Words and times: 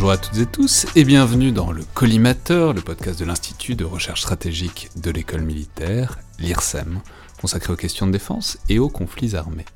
Bonjour 0.00 0.12
à 0.12 0.16
toutes 0.16 0.38
et 0.38 0.46
tous 0.46 0.86
et 0.96 1.04
bienvenue 1.04 1.52
dans 1.52 1.72
le 1.72 1.82
Collimateur, 1.92 2.72
le 2.72 2.80
podcast 2.80 3.20
de 3.20 3.26
l'Institut 3.26 3.74
de 3.74 3.84
recherche 3.84 4.22
stratégique 4.22 4.88
de 4.96 5.10
l'école 5.10 5.42
militaire, 5.42 6.18
l'IRSEM, 6.38 7.00
consacré 7.38 7.74
aux 7.74 7.76
questions 7.76 8.06
de 8.06 8.12
défense 8.12 8.56
et 8.70 8.78
aux 8.78 8.88
conflits 8.88 9.36
armés. 9.36 9.66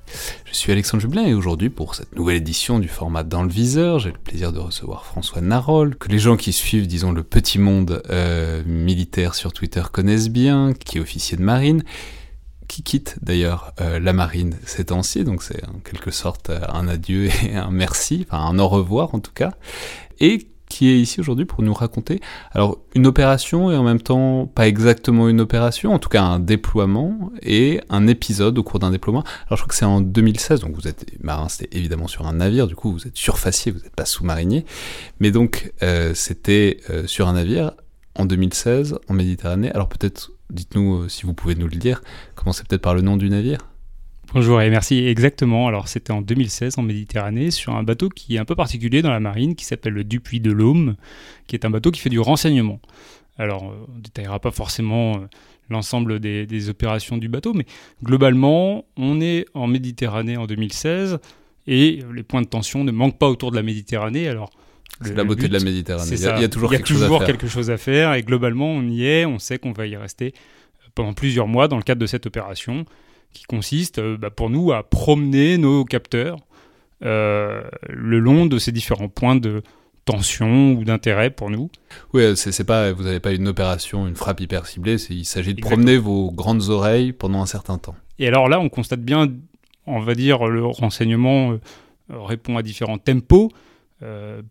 Je 0.47 0.55
suis 0.55 0.73
Alexandre 0.73 1.03
Jublin 1.03 1.27
et 1.27 1.35
aujourd'hui 1.35 1.69
pour 1.69 1.95
cette 1.95 2.17
nouvelle 2.17 2.37
édition 2.37 2.79
du 2.79 2.89
format 2.89 3.23
Dans 3.23 3.43
le 3.43 3.51
viseur, 3.51 3.99
j'ai 3.99 4.13
le 4.13 4.19
plaisir 4.19 4.51
de 4.55 4.61
recevoir 4.61 5.05
François 5.05 5.43
Narol, 5.43 5.95
que 5.95 6.09
les 6.09 6.19
gens 6.19 6.39
qui 6.39 6.55
suivent, 6.55 6.87
disons, 6.87 7.13
le 7.13 7.23
petit 7.23 7.59
monde 7.59 8.03
euh, 8.09 8.63
militaire 8.65 9.35
sur 9.35 9.53
Twitter 9.53 9.83
connaissent 9.93 10.31
bien, 10.31 10.73
qui 10.73 10.97
est 10.97 11.01
officier 11.03 11.37
de 11.37 11.43
marine, 11.43 11.85
qui 12.69 12.83
quitte 12.83 13.17
d'ailleurs 13.23 13.73
euh, 13.81 13.99
la 13.99 14.13
marine 14.13 14.57
ces 14.65 14.87
temps-ci, 14.87 15.25
donc 15.25 15.43
c'est 15.43 15.65
en 15.69 15.79
quelque 15.79 16.11
sorte 16.11 16.51
euh, 16.51 16.61
un 16.69 16.89
adieu 16.89 17.29
et 17.45 17.55
un 17.55 17.71
merci, 17.71 18.27
enfin 18.29 18.45
un 18.45 18.59
au 18.59 18.69
revoir 18.69 19.15
en 19.15 19.21
tout 19.21 19.33
cas, 19.33 19.53
et 20.21 20.49
qui 20.69 20.91
est 20.91 20.99
ici 20.99 21.21
aujourd'hui 21.21 21.45
pour 21.45 21.63
nous 21.63 21.75
raconter 21.75 22.21
alors 22.51 22.79
une 22.97 23.07
opération 23.07 23.71
et 23.71 23.77
en 23.77 23.85
même 23.85 24.01
temps 24.01 24.47
pas 24.47 24.67
exactement 24.67 25.29
une 25.29 25.41
opération, 25.41 25.93
en 25.93 25.99
tout 25.99 26.09
cas 26.09 26.23
un 26.23 26.41
déploiement 26.41 27.31
et 27.43 27.81
un 27.91 28.07
épisode 28.07 28.59
au 28.59 28.63
cours 28.63 28.81
d'un 28.81 28.91
déploiement. 28.91 29.23
Alors 29.47 29.57
je 29.57 29.63
crois 29.63 29.69
que 29.69 29.75
c'est 29.75 29.85
en 29.85 30.01
2016, 30.01 30.61
donc 30.61 30.75
vous 30.75 30.89
êtes 30.89 31.07
marin, 31.23 31.49
c'était 31.49 31.77
évidemment 31.77 32.09
sur 32.09 32.27
un 32.27 32.35
navire, 32.35 32.67
du 32.67 32.75
coup 32.75 32.93
vous 32.93 33.07
êtes 33.07 33.17
surfacier, 33.17 33.73
vous 33.73 33.81
n'êtes 33.81 33.95
pas 33.95 34.07
sous-marinier, 34.07 34.65
mais 35.21 35.31
donc 35.31 35.73
euh, 35.83 36.13
c'était 36.15 36.81
sur 37.07 37.29
un 37.29 37.35
navire 37.35 37.73
en 38.17 38.27
2016 38.27 38.99
en 39.09 39.15
Méditerranée. 39.15 39.71
Alors 39.73 39.89
peut-être 39.89 40.34
dites-nous 40.51 41.03
euh, 41.03 41.09
si 41.09 41.25
vous 41.25 41.35
pouvez 41.35 41.55
nous 41.55 41.69
le 41.69 41.77
dire, 41.77 42.03
commencez 42.35 42.65
peut-être 42.65 42.83
par 42.83 42.95
le 42.95 43.01
nom 43.01 43.17
du 43.17 43.29
navire. 43.29 43.59
Bonjour 44.33 44.61
et 44.61 44.69
merci. 44.69 45.07
Exactement. 45.07 45.69
Alors, 45.69 45.87
c'était 45.87 46.13
en 46.13 46.21
2016 46.21 46.79
en 46.79 46.83
Méditerranée 46.83 47.53
sur 47.53 47.77
un 47.77 47.85
bateau 47.85 48.09
qui 48.09 48.35
est 48.35 48.39
un 48.39 48.45
peu 48.45 48.57
particulier 48.57 49.01
dans 49.01 49.13
la 49.13 49.21
marine 49.21 49.55
qui 49.55 49.65
s'appelle 49.65 49.93
le 49.93 50.03
Dupuis 50.03 50.41
de 50.41 50.51
l'Aume, 50.51 50.97
qui 51.47 51.55
est 51.55 51.65
un 51.65 51.71
bateau 51.71 51.93
qui 51.93 52.01
fait 52.01 52.11
du 52.11 52.19
renseignement. 52.19 52.81
Alors, 53.39 53.63
on 53.65 53.97
ne 53.97 54.01
détaillera 54.01 54.41
pas 54.41 54.51
forcément 54.51 55.17
euh, 55.17 55.19
l'ensemble 55.71 56.21
des, 56.21 56.69
opérations 56.69 57.17
du 57.17 57.29
bateau, 57.29 57.53
mais 57.55 57.67
globalement, 58.03 58.85
on 58.97 59.21
est 59.21 59.47
en 59.55 59.67
Méditerranée 59.67 60.37
en 60.37 60.47
2016 60.47 61.19
et 61.67 62.01
les 62.13 62.23
points 62.23 62.43
de 62.43 62.49
tension 62.49 62.85
ne 62.85 62.93
manquent 62.93 63.19
pas 63.19 63.29
autour 63.29 63.51
de 63.51 63.57
la 63.57 63.63
Méditerranée. 63.63 64.29
Alors, 64.29 64.51
c'est 65.03 65.17
la 65.17 65.25
beauté 65.25 65.49
de 65.49 65.53
la 65.53 65.61
Méditerranée. 65.61 66.11
Il 66.13 66.21
y, 66.21 66.27
a, 66.27 66.49
toujours, 66.49 66.71
quelque, 66.71 66.87
chose 66.87 67.09
quelque, 67.27 67.49
chose 67.49 67.71
à 67.71 67.77
faire 67.77 68.15
et 68.15 68.23
globalement, 68.23 68.69
on 68.69 68.83
y 68.89 69.05
est, 69.07 69.25
on 69.27 69.39
sait 69.39 69.59
qu'on 69.59 69.73
va 69.73 69.87
y 69.87 69.97
rester 69.97 70.35
pendant 70.95 71.13
plusieurs 71.13 71.49
mois 71.49 71.69
dans 71.69 71.77
le 71.77 71.83
cadre 71.83 72.01
de 72.01 72.07
cette 72.07 72.27
opération 72.27 72.85
qui 73.33 73.45
consiste 73.45 73.99
euh, 73.99 74.17
bah, 74.17 74.31
pour 74.31 74.49
nous 74.51 74.73
à 74.73 74.83
promener 74.89 75.59
nos 75.59 75.85
capteurs 75.85 76.39
euh, 77.05 77.63
le 77.89 78.19
long 78.21 78.47
de 78.47 78.59
ces 78.59 78.73
différents 78.73 79.09
points 79.09 79.37
de 79.37 79.63
tension 80.05 80.73
ou 80.73 80.85
d'intérêt 80.85 81.31
pour 81.31 81.51
nous. 81.51 81.71
Oui, 82.13 82.37
c'est 82.37 82.65
pas, 82.65 82.93
vous 82.93 83.05
n'avez 83.05 83.21
pas 83.21 83.33
une 83.33 83.49
opération, 83.49 84.07
une 84.07 84.17
frappe 84.17 84.41
hyper 84.41 84.67
ciblée, 84.67 84.97
il 85.11 85.25
s'agit 85.25 85.55
de 85.55 85.61
promener 85.61 85.97
vos 85.97 86.31
grandes 86.31 86.69
oreilles 86.69 87.13
pendant 87.13 87.43
un 87.43 87.47
certain 87.47 87.79
temps. 87.79 87.97
Et 88.19 88.29
alors 88.29 88.49
là, 88.49 88.61
on 88.61 88.69
constate 88.69 89.01
bien, 89.01 89.29
on 89.87 90.01
va 90.01 90.15
dire, 90.15 90.47
le 90.47 90.65
renseignement 90.65 91.53
euh, 91.53 91.59
répond 92.11 92.57
à 92.57 92.63
différents 92.63 92.99
tempos. 92.99 93.51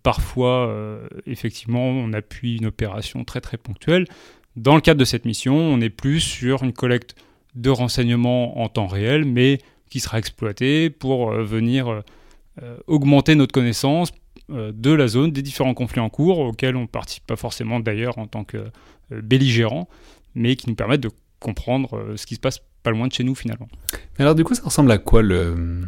Parfois, 0.01 0.99
effectivement, 1.25 1.87
on 1.87 2.13
appuie 2.13 2.57
une 2.57 2.65
opération 2.65 3.23
très 3.23 3.41
très 3.41 3.57
ponctuelle. 3.57 4.07
Dans 4.55 4.75
le 4.75 4.81
cadre 4.81 4.99
de 4.99 5.05
cette 5.05 5.25
mission, 5.25 5.55
on 5.55 5.81
est 5.81 5.89
plus 5.89 6.19
sur 6.19 6.63
une 6.63 6.73
collecte 6.73 7.15
de 7.55 7.69
renseignements 7.69 8.61
en 8.61 8.69
temps 8.69 8.87
réel, 8.87 9.25
mais 9.25 9.59
qui 9.89 9.99
sera 9.99 10.19
exploité 10.19 10.89
pour 10.89 11.31
euh, 11.31 11.43
venir 11.43 11.87
euh, 11.87 12.01
euh, 12.61 12.77
augmenter 12.87 13.35
notre 13.35 13.51
connaissance 13.51 14.11
de 14.49 14.91
la 14.91 15.07
zone, 15.07 15.31
des 15.31 15.41
différents 15.41 15.73
conflits 15.73 16.01
en 16.01 16.09
cours, 16.09 16.39
auxquels 16.39 16.75
on 16.75 16.81
ne 16.81 16.87
participe 16.87 17.25
pas 17.25 17.37
forcément 17.37 17.79
d'ailleurs 17.79 18.17
en 18.17 18.27
tant 18.27 18.43
que 18.43 18.65
belligérant, 19.09 19.87
mais 20.35 20.57
qui 20.57 20.69
nous 20.69 20.75
permettent 20.75 21.01
de 21.01 21.11
comprendre 21.39 22.13
ce 22.17 22.25
qui 22.25 22.35
se 22.35 22.39
passe 22.41 22.59
pas 22.83 22.91
loin 22.91 23.07
de 23.07 23.13
chez 23.13 23.23
nous 23.23 23.35
finalement. 23.35 23.69
Alors 24.19 24.35
du 24.35 24.43
coup, 24.43 24.53
ça 24.53 24.63
ressemble 24.63 24.91
à 24.91 24.97
quoi 24.97 25.21
le, 25.21 25.85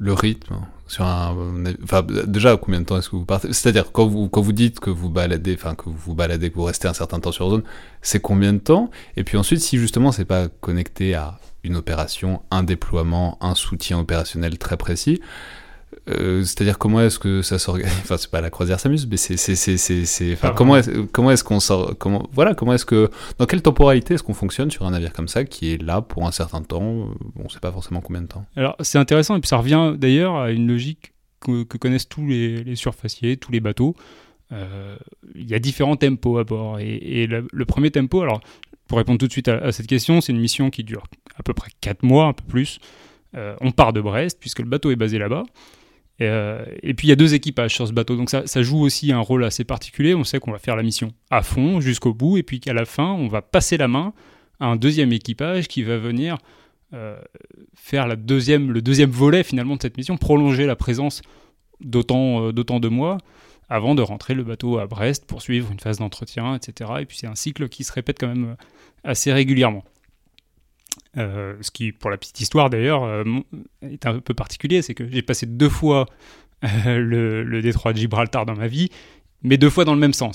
le 0.00 0.14
rythme 0.14 0.56
sur 0.88 1.04
un 1.04 1.36
enfin 1.84 2.04
déjà 2.26 2.56
combien 2.56 2.80
de 2.80 2.86
temps 2.86 2.98
est-ce 2.98 3.10
que 3.10 3.16
vous 3.16 3.24
partez? 3.24 3.52
C'est-à-dire 3.52 3.92
quand 3.92 4.06
vous 4.06 4.28
quand 4.28 4.40
vous 4.40 4.52
dites 4.52 4.80
que 4.80 4.90
vous 4.90 5.10
baladez 5.10 5.54
enfin 5.54 5.76
que 5.76 5.84
vous 5.84 5.94
vous 5.94 6.14
baladez 6.14 6.50
que 6.50 6.56
vous 6.56 6.64
restez 6.64 6.88
un 6.88 6.94
certain 6.94 7.20
temps 7.20 7.30
sur 7.30 7.48
zone 7.48 7.62
c'est 8.02 8.20
combien 8.20 8.52
de 8.52 8.58
temps? 8.58 8.90
Et 9.16 9.22
puis 9.22 9.36
ensuite 9.36 9.60
si 9.60 9.78
justement 9.78 10.10
c'est 10.10 10.24
pas 10.24 10.48
connecté 10.48 11.14
à 11.14 11.38
une 11.62 11.76
opération 11.76 12.42
un 12.50 12.64
déploiement 12.64 13.38
un 13.40 13.54
soutien 13.54 14.00
opérationnel 14.00 14.58
très 14.58 14.76
précis 14.76 15.20
euh, 16.08 16.42
c'est-à-dire 16.42 16.78
comment 16.78 17.00
est-ce 17.00 17.18
que 17.18 17.42
ça 17.42 17.58
s'organise 17.58 17.92
Enfin, 18.02 18.16
c'est 18.16 18.30
pas 18.30 18.40
la 18.40 18.50
croisière 18.50 18.80
s'amuse, 18.80 19.06
mais 19.06 19.16
c'est, 19.16 19.36
c'est, 19.36 19.56
c'est, 19.56 19.76
c'est, 19.76 20.32
enfin, 20.32 20.48
ah, 20.50 20.54
comment 20.56 20.76
est, 20.76 21.10
comment 21.12 21.30
est-ce 21.30 21.44
qu'on 21.44 21.60
sort 21.60 21.96
Comment, 21.98 22.28
voilà, 22.32 22.54
comment 22.54 22.74
est-ce 22.74 22.84
que, 22.84 23.10
dans 23.38 23.46
quelle 23.46 23.62
temporalité 23.62 24.14
est-ce 24.14 24.22
qu'on 24.22 24.34
fonctionne 24.34 24.70
sur 24.70 24.86
un 24.86 24.90
navire 24.90 25.12
comme 25.12 25.28
ça 25.28 25.44
qui 25.44 25.72
est 25.72 25.82
là 25.82 26.00
pour 26.00 26.26
un 26.26 26.32
certain 26.32 26.62
temps 26.62 27.08
On 27.36 27.48
sait 27.48 27.60
pas 27.60 27.72
forcément 27.72 28.00
combien 28.00 28.22
de 28.22 28.28
temps. 28.28 28.44
Alors, 28.56 28.76
c'est 28.80 28.98
intéressant 28.98 29.36
et 29.36 29.40
puis 29.40 29.48
ça 29.48 29.56
revient 29.56 29.94
d'ailleurs 29.96 30.36
à 30.36 30.50
une 30.50 30.66
logique 30.66 31.12
que, 31.40 31.64
connaissent 31.64 32.08
tous 32.08 32.26
les, 32.26 32.62
les, 32.62 32.76
surfaciers, 32.76 33.36
tous 33.36 33.52
les 33.52 33.60
bateaux. 33.60 33.96
Euh, 34.52 34.96
il 35.34 35.48
y 35.48 35.54
a 35.54 35.58
différents 35.58 35.96
tempos 35.96 36.38
à 36.38 36.44
bord 36.44 36.78
et, 36.80 37.26
le, 37.26 37.64
premier 37.64 37.90
tempo, 37.90 38.20
alors 38.20 38.40
pour 38.88 38.98
répondre 38.98 39.18
tout 39.18 39.28
de 39.28 39.32
suite 39.32 39.48
à, 39.48 39.70
cette 39.70 39.86
question, 39.86 40.20
c'est 40.20 40.32
une 40.32 40.40
mission 40.40 40.70
qui 40.70 40.82
dure 40.82 41.04
à 41.36 41.42
peu 41.42 41.54
près 41.54 41.70
4 41.80 42.02
mois, 42.02 42.26
un 42.26 42.32
peu 42.32 42.44
plus. 42.44 42.80
Euh, 43.36 43.54
on 43.60 43.70
part 43.70 43.92
de 43.92 44.00
Brest 44.00 44.38
puisque 44.40 44.58
le 44.58 44.64
bateau 44.64 44.90
est 44.90 44.96
basé 44.96 45.18
là-bas. 45.18 45.44
Euh, 46.22 46.64
et, 46.82 46.94
puis 46.94 47.06
il 47.06 47.10
y 47.10 47.12
a 47.12 47.16
deux 47.16 47.34
équipages 47.34 47.74
sur 47.74 47.88
ce 47.88 47.92
bateau, 47.92 48.16
donc 48.16 48.30
ça, 48.30 48.62
joue 48.62 48.80
aussi 48.80 49.12
un 49.12 49.20
rôle 49.20 49.44
assez 49.44 49.64
particulier. 49.64 50.14
On 50.14 50.24
sait 50.24 50.38
qu'on 50.38 50.52
va 50.52 50.58
faire 50.58 50.76
la 50.76 50.82
mission 50.82 51.12
à 51.30 51.42
fond, 51.42 51.80
jusqu'au 51.80 52.12
bout, 52.12 52.36
et 52.36 52.42
puis 52.42 52.60
qu'à 52.60 52.74
la 52.74 52.84
fin, 52.84 53.12
on 53.12 53.28
va 53.28 53.42
passer 53.42 53.76
la 53.76 53.88
main 53.88 54.12
à 54.58 54.66
un 54.66 54.76
deuxième 54.76 55.12
équipage 55.12 55.68
qui 55.68 55.82
va 55.82 55.96
venir 55.96 56.36
euh, 56.92 57.18
faire 57.74 58.08
le 58.08 58.16
deuxième 58.16 59.10
volet 59.10 59.42
finalement 59.42 59.76
de 59.76 59.82
cette 59.82 59.96
mission, 59.96 60.16
prolonger 60.16 60.66
la 60.66 60.76
présence 60.76 61.22
d'autant 61.80 62.48
euh, 62.48 62.52
de 62.52 62.88
mois 62.88 63.18
avant 63.70 63.94
de 63.94 64.02
rentrer 64.02 64.34
le 64.34 64.42
bateau 64.42 64.78
à 64.78 64.86
Brest 64.86 65.24
pour 65.26 65.40
suivre 65.40 65.70
une 65.70 65.78
phase 65.78 65.98
d'entretien, 65.98 66.56
etc. 66.56 66.90
Et 67.00 67.06
puis 67.06 67.16
c'est 67.16 67.28
un 67.28 67.36
cycle 67.36 67.68
qui 67.68 67.84
se 67.84 67.92
répète 67.92 68.18
quand 68.18 68.26
même 68.26 68.56
assez 69.04 69.32
régulièrement. 69.32 69.84
Euh, 71.16 71.56
ce 71.60 71.72
qui, 71.72 71.90
pour 71.90 72.10
la 72.10 72.16
petite 72.16 72.40
histoire 72.40 72.70
d'ailleurs, 72.70 73.02
euh, 73.02 73.24
est 73.82 74.06
un 74.06 74.20
peu 74.20 74.32
particulier, 74.32 74.80
c'est 74.80 74.94
que 74.94 75.08
j'ai 75.10 75.22
passé 75.22 75.44
deux 75.44 75.68
fois 75.68 76.06
euh, 76.64 76.98
le, 76.98 77.42
le, 77.42 77.62
détroit 77.62 77.92
de 77.92 77.98
Gibraltar 77.98 78.46
dans 78.46 78.54
ma 78.54 78.68
vie, 78.68 78.90
mais 79.42 79.58
deux 79.58 79.70
fois 79.70 79.84
dans 79.84 79.94
le 79.94 80.00
même 80.00 80.12
sens. 80.12 80.34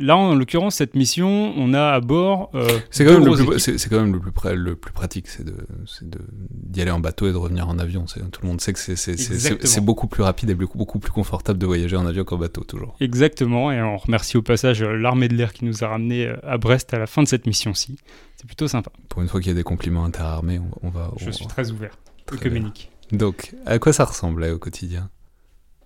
Là, 0.00 0.16
en 0.16 0.34
l'occurrence, 0.36 0.76
cette 0.76 0.94
mission, 0.94 1.52
on 1.56 1.74
a 1.74 1.90
à 1.90 2.00
bord. 2.00 2.50
Euh, 2.54 2.68
c'est 2.90 3.04
quand, 3.04 3.12
même 3.14 3.24
le 3.24 3.32
plus- 3.32 3.42
équipes. 3.42 3.58
c'est- 3.58 3.78
c'est 3.78 3.88
quand 3.88 4.00
même 4.00 4.12
le 4.12 4.20
plus, 4.20 4.30
près- 4.30 4.54
le 4.54 4.76
plus 4.76 4.92
pratique, 4.92 5.26
c'est 5.26 5.44
d'y 5.44 6.80
aller 6.82 6.90
en 6.92 7.00
bateau 7.00 7.26
et 7.28 7.32
de 7.32 7.36
revenir 7.36 7.68
en 7.68 7.78
avion. 7.78 8.04
Tout 8.04 8.40
le 8.42 8.48
monde 8.48 8.60
sait 8.60 8.72
que 8.72 8.78
c'est- 8.78 9.80
beaucoup 9.80 10.06
plus 10.06 10.22
rapide 10.22 10.50
et 10.50 10.54
beaucoup, 10.54 10.78
beaucoup 10.78 10.98
plus 11.00 11.10
confortable 11.10 11.58
de 11.58 11.66
voyager 11.66 11.96
en 11.96 12.06
avion 12.06 12.24
qu'en 12.24 12.36
bateau, 12.38 12.62
toujours. 12.64 12.94
Exactement, 13.00 13.72
et 13.72 13.82
on 13.82 13.96
remercie 13.96 14.36
au 14.36 14.42
passage 14.42 14.82
euh, 14.82 14.96
l'armée 14.96 15.28
de 15.28 15.34
l'air 15.34 15.52
qui 15.52 15.64
nous 15.64 15.82
a 15.82 15.88
ramenés 15.88 16.26
euh, 16.26 16.36
à 16.44 16.58
Brest 16.58 16.94
à 16.94 16.98
la 16.98 17.06
fin 17.06 17.22
de 17.22 17.28
cette 17.28 17.46
mission-ci. 17.46 17.98
C'est 18.36 18.46
plutôt 18.46 18.68
sympa. 18.68 18.92
Pour 19.08 19.22
une 19.22 19.28
fois 19.28 19.40
qu'il 19.40 19.48
y 19.48 19.52
a 19.52 19.56
des 19.56 19.64
compliments 19.64 20.04
interarmés, 20.04 20.60
on, 20.60 20.86
on 20.86 20.90
va... 20.90 21.10
Je 21.18 21.30
suis 21.30 21.46
très 21.46 21.70
ouvert, 21.72 21.96
Très 22.26 22.36
œcuménique. 22.36 22.90
Donc, 23.10 23.54
à 23.66 23.78
quoi 23.78 23.92
ça 23.92 24.04
ressemble 24.04 24.42
là, 24.42 24.54
au 24.54 24.58
quotidien? 24.58 25.10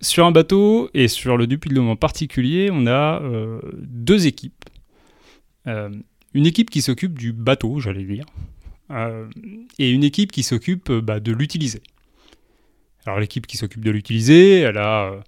Sur 0.03 0.25
un 0.25 0.31
bateau 0.31 0.89
et 0.93 1.07
sur 1.07 1.37
le 1.37 1.47
Dôme 1.47 1.87
en 1.87 1.95
particulier, 1.95 2.69
on 2.73 2.87
a 2.87 3.21
euh, 3.21 3.61
deux 3.77 4.27
équipes. 4.27 4.65
Euh, 5.65 5.89
une 6.33 6.45
équipe 6.45 6.69
qui 6.69 6.81
s'occupe 6.81 7.17
du 7.17 7.31
bateau, 7.31 7.79
j'allais 7.79 8.03
dire, 8.03 8.25
euh, 8.91 9.29
et 9.79 9.91
une 9.91 10.03
équipe 10.03 10.33
qui 10.33 10.43
s'occupe 10.43 10.91
bah, 10.91 11.21
de 11.21 11.31
l'utiliser. 11.31 11.81
Alors 13.05 13.17
l'équipe 13.21 13.47
qui 13.47 13.55
s'occupe 13.55 13.85
de 13.85 13.91
l'utiliser, 13.91 14.59
elle 14.59 14.77
a 14.77 15.23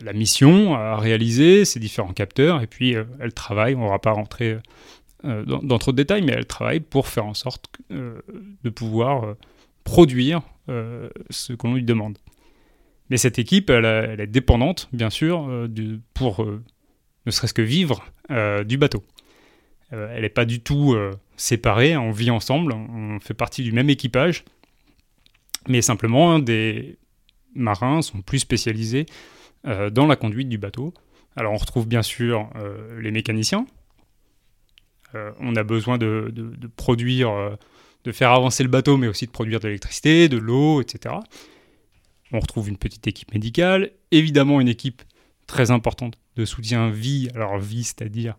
la 0.00 0.14
mission 0.14 0.74
à 0.74 0.96
réaliser, 0.96 1.66
ses 1.66 1.78
différents 1.78 2.14
capteurs, 2.14 2.62
et 2.62 2.66
puis 2.66 2.94
elle 3.20 3.34
travaille, 3.34 3.74
on 3.74 3.84
ne 3.84 3.90
va 3.90 3.98
pas 3.98 4.12
rentrer 4.12 4.58
dans, 5.22 5.78
trop 5.78 5.92
de 5.92 5.96
détails, 5.96 6.22
mais 6.22 6.32
elle 6.32 6.46
travaille 6.46 6.80
pour 6.80 7.08
faire 7.08 7.26
en 7.26 7.34
sorte 7.34 7.66
de 7.90 8.70
pouvoir 8.70 9.34
produire 9.84 10.42
ce 11.30 11.52
qu'on 11.54 11.74
lui 11.74 11.82
demande. 11.82 12.18
Mais 13.10 13.16
cette 13.16 13.38
équipe, 13.38 13.70
elle, 13.70 13.84
a- 13.86 14.02
elle 14.04 14.20
est 14.20 14.26
dépendante, 14.26 14.88
bien 14.92 15.10
sûr, 15.10 15.46
euh, 15.48 15.68
pour 16.14 16.42
euh, 16.42 16.62
ne 17.26 17.30
serait-ce 17.30 17.54
que 17.54 17.62
vivre 17.62 18.04
euh, 18.30 18.64
du 18.64 18.76
bateau. 18.78 19.04
Euh, 19.92 20.12
elle 20.14 20.22
n'est 20.22 20.28
pas 20.28 20.44
du 20.44 20.60
tout 20.60 20.92
euh, 20.94 21.12
séparée, 21.36 21.96
on 21.96 22.10
vit 22.10 22.30
ensemble, 22.30 22.72
on 22.72 23.18
fait 23.20 23.34
partie 23.34 23.62
du 23.62 23.72
même 23.72 23.88
équipage, 23.88 24.44
mais 25.68 25.80
simplement 25.80 26.32
hein, 26.32 26.38
des 26.40 26.98
marins 27.54 28.02
sont 28.02 28.20
plus 28.20 28.40
spécialisés 28.40 29.06
euh, 29.66 29.88
dans 29.90 30.06
la 30.06 30.16
conduite 30.16 30.48
du 30.50 30.58
bateau. 30.58 30.92
Alors 31.36 31.52
on 31.54 31.56
retrouve 31.56 31.86
bien 31.88 32.02
sûr 32.02 32.50
euh, 32.56 33.00
les 33.00 33.10
mécaniciens. 33.10 33.66
Euh, 35.14 35.30
on 35.40 35.56
a 35.56 35.62
besoin 35.62 35.96
de, 35.96 36.32
produire, 36.76 37.30
euh, 37.30 37.56
de 38.04 38.12
faire 38.12 38.32
avancer 38.32 38.62
le 38.62 38.68
bateau, 38.68 38.98
mais 38.98 39.08
aussi 39.08 39.24
de 39.26 39.30
produire 39.30 39.58
de 39.60 39.68
l'électricité, 39.68 40.28
de 40.28 40.36
l'eau, 40.36 40.82
etc. 40.82 41.14
On 42.32 42.40
retrouve 42.40 42.68
une 42.68 42.76
petite 42.76 43.06
équipe 43.06 43.32
médicale, 43.32 43.90
évidemment 44.10 44.60
une 44.60 44.68
équipe 44.68 45.02
très 45.46 45.70
importante 45.70 46.18
de 46.36 46.44
soutien 46.44 46.90
vie, 46.90 47.28
alors 47.34 47.58
vie 47.58 47.84
c'est-à-dire 47.84 48.36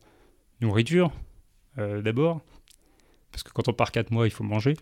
nourriture 0.61 1.11
euh, 1.77 2.01
d'abord, 2.01 2.41
parce 3.31 3.43
que 3.43 3.51
quand 3.51 3.67
on 3.67 3.73
part 3.73 3.91
4 3.91 4.11
mois 4.11 4.27
il 4.27 4.31
faut 4.31 4.43
manger. 4.43 4.75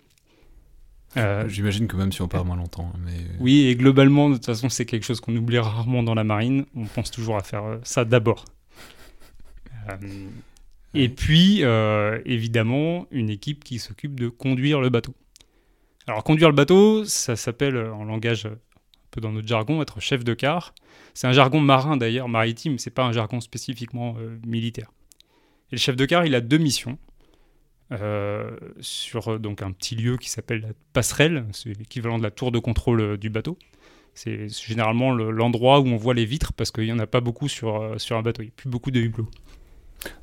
Euh, 1.15 1.47
J'imagine 1.47 1.87
que 1.87 1.95
même 1.95 2.11
si 2.11 2.21
on 2.21 2.27
part 2.27 2.43
moins 2.43 2.57
longtemps, 2.57 2.91
mais... 2.99 3.13
oui, 3.39 3.67
et 3.67 3.75
globalement, 3.75 4.29
de 4.29 4.35
toute 4.35 4.45
façon, 4.45 4.67
c'est 4.67 4.85
quelque 4.85 5.05
chose 5.05 5.21
qu'on 5.21 5.35
oublie 5.35 5.57
rarement 5.57 6.03
dans 6.03 6.13
la 6.13 6.25
marine. 6.25 6.65
On 6.75 6.83
pense 6.83 7.11
toujours 7.11 7.37
à 7.37 7.43
faire 7.43 7.63
euh, 7.63 7.77
ça 7.83 8.03
d'abord. 8.03 8.43
Euh, 9.89 9.95
et 10.93 11.09
puis, 11.09 11.63
euh, 11.63 12.19
évidemment, 12.25 13.07
une 13.11 13.29
équipe 13.29 13.63
qui 13.63 13.79
s'occupe 13.79 14.19
de 14.19 14.29
conduire 14.29 14.81
le 14.81 14.89
bateau. 14.89 15.13
Alors, 16.07 16.23
conduire 16.23 16.49
le 16.49 16.55
bateau, 16.55 17.05
ça 17.05 17.35
s'appelle 17.35 17.75
euh, 17.75 17.93
en 17.93 18.03
langage 18.05 18.45
euh, 18.45 18.55
peu 19.11 19.21
dans 19.21 19.31
notre 19.31 19.47
jargon 19.47 19.81
être 19.81 19.99
chef 19.99 20.23
de 20.23 20.33
quart. 20.33 20.73
C'est 21.13 21.27
un 21.27 21.31
jargon 21.33 21.59
marin 21.59 21.97
d'ailleurs, 21.97 22.29
maritime, 22.29 22.77
c'est 22.77 22.91
pas 22.91 23.03
un 23.05 23.11
jargon 23.11 23.39
spécifiquement 23.41 24.15
euh, 24.19 24.37
militaire. 24.45 24.91
Et 25.71 25.75
le 25.75 25.79
chef 25.79 25.95
de 25.95 26.05
quart, 26.05 26.25
il 26.25 26.35
a 26.35 26.41
deux 26.41 26.57
missions. 26.57 26.97
Euh, 27.93 28.57
sur 28.81 29.29
euh, 29.33 29.39
donc 29.39 29.61
un 29.61 29.71
petit 29.71 29.95
lieu 29.95 30.17
qui 30.17 30.29
s'appelle 30.29 30.59
la 30.61 30.73
passerelle, 30.91 31.45
c'est 31.53 31.69
l'équivalent 31.69 32.17
de 32.17 32.23
la 32.23 32.31
tour 32.31 32.51
de 32.51 32.59
contrôle 32.59 33.17
du 33.17 33.29
bateau. 33.29 33.57
C'est 34.13 34.49
généralement 34.49 35.11
le- 35.13 35.31
l'endroit 35.31 35.79
où 35.79 35.87
on 35.87 35.95
voit 35.95 36.13
les 36.13 36.25
vitres 36.25 36.51
parce 36.51 36.71
qu'il 36.71 36.83
n'y 36.83 36.91
en 36.91 36.99
a 36.99 37.07
pas 37.07 37.21
beaucoup 37.21 37.47
sur, 37.47 37.93
sur 37.97 38.17
un 38.17 38.21
bateau. 38.23 38.41
Il 38.41 38.47
n'y 38.47 38.51
a 38.51 38.55
plus 38.57 38.69
beaucoup 38.69 38.91
de 38.91 38.99
hublots. 38.99 39.29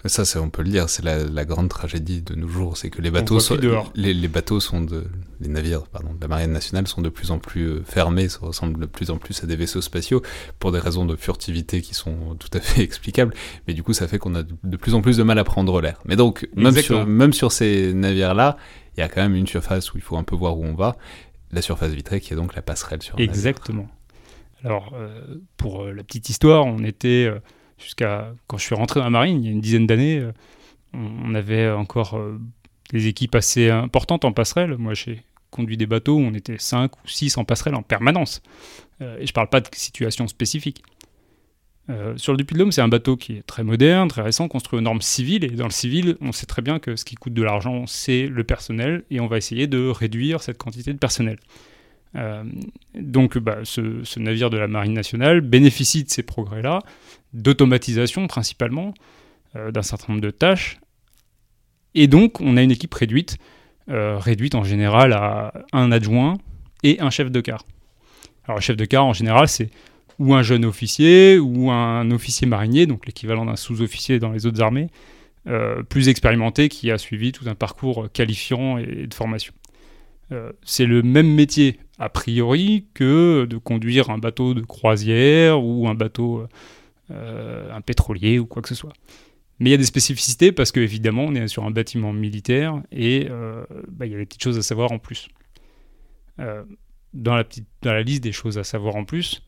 Ça, 0.06 0.41
on 0.41 0.50
peut 0.50 0.62
le 0.62 0.71
dire, 0.71 0.88
c'est 0.88 1.05
la, 1.05 1.25
la 1.25 1.44
grande 1.44 1.69
tragédie 1.69 2.23
de 2.23 2.35
nos 2.35 2.49
jours, 2.49 2.76
c'est 2.76 2.91
que 2.91 3.03
les 3.03 3.11
bateaux, 3.11 3.41
sont, 3.41 3.59
les, 3.94 4.15
les 4.15 4.29
bateaux 4.29 4.61
sont 4.61 4.81
de, 4.81 5.05
les 5.41 5.49
navires, 5.49 5.87
pardon, 5.88 6.15
de 6.15 6.21
la 6.21 6.29
marine 6.29 6.53
nationale 6.53 6.87
sont 6.87 7.03
de 7.03 7.09
plus 7.09 7.31
en 7.31 7.38
plus 7.38 7.65
euh, 7.65 7.82
fermés, 7.85 8.29
ça 8.29 8.38
ressemble 8.41 8.81
de 8.81 8.87
plus 8.87 9.11
en 9.11 9.19
plus 9.19 9.43
à 9.43 9.47
des 9.47 9.56
vaisseaux 9.56 9.81
spatiaux 9.81 10.23
pour 10.59 10.73
des 10.73 10.79
raisons 10.79 11.05
de 11.05 11.17
furtivité 11.17 11.82
qui 11.82 11.94
sont 11.94 12.37
tout 12.38 12.50
à 12.53 12.61
fait 12.61 12.82
explicables. 12.85 13.35
Mais 13.67 13.75
du 13.75 13.82
coup, 13.82 13.93
ça 13.93 14.06
fait 14.06 14.19
qu'on 14.19 14.35
a 14.35 14.43
de, 14.43 14.76
plus 14.76 14.94
en 14.94 15.03
plus 15.03 15.17
de 15.17 15.23
mal 15.23 15.38
à 15.38 15.44
prendre 15.44 15.81
l'air. 15.81 16.00
Mais 16.05 16.17
donc, 16.17 16.49
même 16.55 16.76
sur, 16.76 17.06
même 17.06 17.32
sur 17.32 17.50
ces 17.50 17.93
navires-là, 17.94 18.56
il 18.97 19.00
y 19.00 19.03
a 19.03 19.09
quand 19.09 19.23
même 19.23 19.35
une 19.35 19.47
surface 19.47 19.93
où 19.93 19.99
il 19.99 20.03
faut 20.03 20.17
un 20.17 20.25
peu 20.25 20.37
voir 20.37 20.56
où 20.59 20.65
on 20.65 20.75
va. 20.75 20.97
La 21.53 21.62
surface 21.62 21.93
vitrée 21.93 22.21
qui 22.21 22.32
est 22.32 22.37
donc 22.37 22.55
la 22.55 22.62
passerelle 22.62 23.03
sur. 23.03 23.19
Exactement. 23.19 23.88
Alors, 24.65 24.93
euh, 24.94 25.37
pour 25.56 25.85
euh, 25.85 25.93
la 25.93 26.03
petite 26.03 26.31
histoire, 26.31 26.65
on 26.65 26.82
était 26.85 27.26
euh, 27.26 27.38
jusqu'à 27.79 28.32
quand 28.47 28.59
je 28.59 28.65
suis 28.65 28.75
rentré 28.75 29.00
dans 29.00 29.05
la 29.05 29.11
marine, 29.11 29.43
il 29.43 29.47
y 29.47 29.49
a 29.49 29.53
une 29.53 29.61
dizaine 29.61 29.87
d'années, 29.87 30.19
euh, 30.19 30.32
on, 30.93 31.35
avait 31.35 31.71
encore 31.71 32.17
euh, 32.17 32.38
des 32.93 33.06
équipes 33.06 33.35
assez 33.35 33.71
importantes 33.71 34.25
en 34.25 34.32
passerelle. 34.32 34.76
Moi, 34.76 34.94
j'ai 34.94 35.23
conduit 35.50 35.76
des 35.76 35.87
bateaux 35.87 36.17
où 36.17 36.21
on 36.21 36.35
était 36.35 36.59
5 36.59 36.97
ou 36.97 37.09
6 37.09 37.37
en 37.38 37.44
passerelle 37.44 37.75
en 37.75 37.82
permanence. 37.82 38.43
Euh, 39.00 39.19
et 39.19 39.26
je 39.26 39.32
parle 39.32 39.49
pas 39.49 39.61
de 39.61 39.69
situation 39.73 40.26
spécifique. 40.26 40.82
Sur 42.17 42.32
le 42.32 42.38
Dupuy 42.38 42.56
de 42.56 42.71
c'est 42.71 42.81
un 42.81 42.88
bateau 42.88 43.15
qui 43.19 43.35
est 43.35 43.43
très 43.43 43.62
moderne, 43.62 44.09
très 44.09 44.23
récent, 44.23 44.49
construit 44.49 44.79
aux 44.79 44.82
normes 44.82 45.03
civiles. 45.03 45.44
Et 45.44 45.50
dans 45.50 45.67
le 45.67 45.71
civil, 45.71 46.17
on 46.23 46.32
sait 46.32 46.47
très 46.47 46.62
bien 46.62 46.79
que 46.79 46.97
ce 46.97 47.05
qui 47.05 47.15
coûte 47.15 47.35
de 47.35 47.43
l'argent, 47.43 47.87
c'est 47.87 48.26
le 48.26 48.43
personnel. 48.43 49.03
Et 49.11 49.21
on 49.21 49.26
va 49.26 49.37
essayer 49.37 49.67
de 49.67 49.88
réduire 49.88 50.43
cette 50.43 50.56
quantité 50.56 50.94
de 50.94 50.99
personnel. 50.99 51.38
Donc 52.94 53.37
bah, 53.37 53.59
ce 53.65 54.19
navire 54.19 54.49
de 54.49 54.56
la 54.56 54.67
Marine 54.67 54.94
nationale 54.94 55.43
bénéficie 55.43 56.05
de 56.05 56.09
ces 56.09 56.23
progrès-là, 56.23 56.79
d'automatisation 57.34 58.26
principalement, 58.26 58.94
euh, 59.56 59.70
d'un 59.70 59.82
certain 59.82 60.12
nombre 60.12 60.22
de 60.22 60.31
tâches. 60.31 60.78
Et 61.94 62.06
donc 62.06 62.40
on 62.40 62.56
a 62.56 62.62
une 62.62 62.70
équipe 62.70 62.94
réduite, 62.94 63.36
euh, 63.90 64.19
réduite 64.19 64.54
en 64.54 64.64
général 64.64 65.12
à 65.12 65.52
un 65.72 65.92
adjoint 65.92 66.38
et 66.82 67.00
un 67.00 67.10
chef 67.10 67.31
de 67.31 67.40
quart. 67.40 67.64
Alors 68.46 68.58
le 68.58 68.62
chef 68.62 68.76
de 68.76 68.84
quart 68.84 69.04
en 69.04 69.12
général 69.12 69.48
c'est 69.48 69.70
ou 70.19 70.34
un 70.34 70.42
jeune 70.42 70.64
officier 70.64 71.38
ou 71.38 71.70
un 71.70 72.10
officier 72.12 72.46
marinier, 72.46 72.86
donc 72.86 73.04
l'équivalent 73.06 73.44
d'un 73.44 73.56
sous-officier 73.56 74.20
dans 74.20 74.30
les 74.30 74.46
autres 74.46 74.62
armées, 74.62 74.88
euh, 75.48 75.82
plus 75.82 76.08
expérimenté 76.08 76.69
qui 76.69 76.90
a 76.92 76.98
suivi 76.98 77.32
tout 77.32 77.48
un 77.48 77.56
parcours 77.56 78.08
qualifiant 78.12 78.78
et 78.78 79.06
de 79.06 79.14
formation. 79.14 79.52
C'est 80.64 80.87
le 80.87 81.02
même 81.02 81.32
métier 81.32 81.78
a 82.00 82.08
priori 82.08 82.87
que 82.92 83.46
de 83.48 83.56
conduire 83.56 84.10
un 84.10 84.19
bateau 84.19 84.52
de 84.52 84.62
croisière 84.62 85.62
ou 85.62 85.87
un 85.87 85.94
bateau, 85.94 86.48
un 87.10 87.80
pétrolier 87.80 88.38
ou 88.38 88.46
quoi 88.46 88.62
que 88.62 88.68
ce 88.68 88.74
soit. 88.74 88.92
Mais 89.60 89.70
il 89.70 89.72
y 89.72 89.74
a 89.74 89.78
des 89.78 89.84
spécificités 89.84 90.52
parce 90.52 90.72
que 90.72 90.80
évidemment 90.80 91.24
on 91.24 91.34
est 91.34 91.46
sur 91.48 91.64
un 91.64 91.70
bâtiment 91.70 92.12
militaire 92.12 92.82
et 92.90 93.28
euh, 93.30 93.64
bah, 93.88 94.06
il 94.06 94.12
y 94.12 94.14
a 94.14 94.18
des 94.18 94.26
petites 94.26 94.42
choses 94.42 94.58
à 94.58 94.62
savoir 94.62 94.90
en 94.92 94.98
plus. 94.98 95.28
Euh, 96.40 96.64
dans, 97.12 97.40
la 97.84 98.02
liste 98.02 98.25
des 98.25 98.32
choses 98.32 98.58
à 98.58 98.64
savoir 98.64 98.96
en 98.96 99.04
plus, 99.04 99.46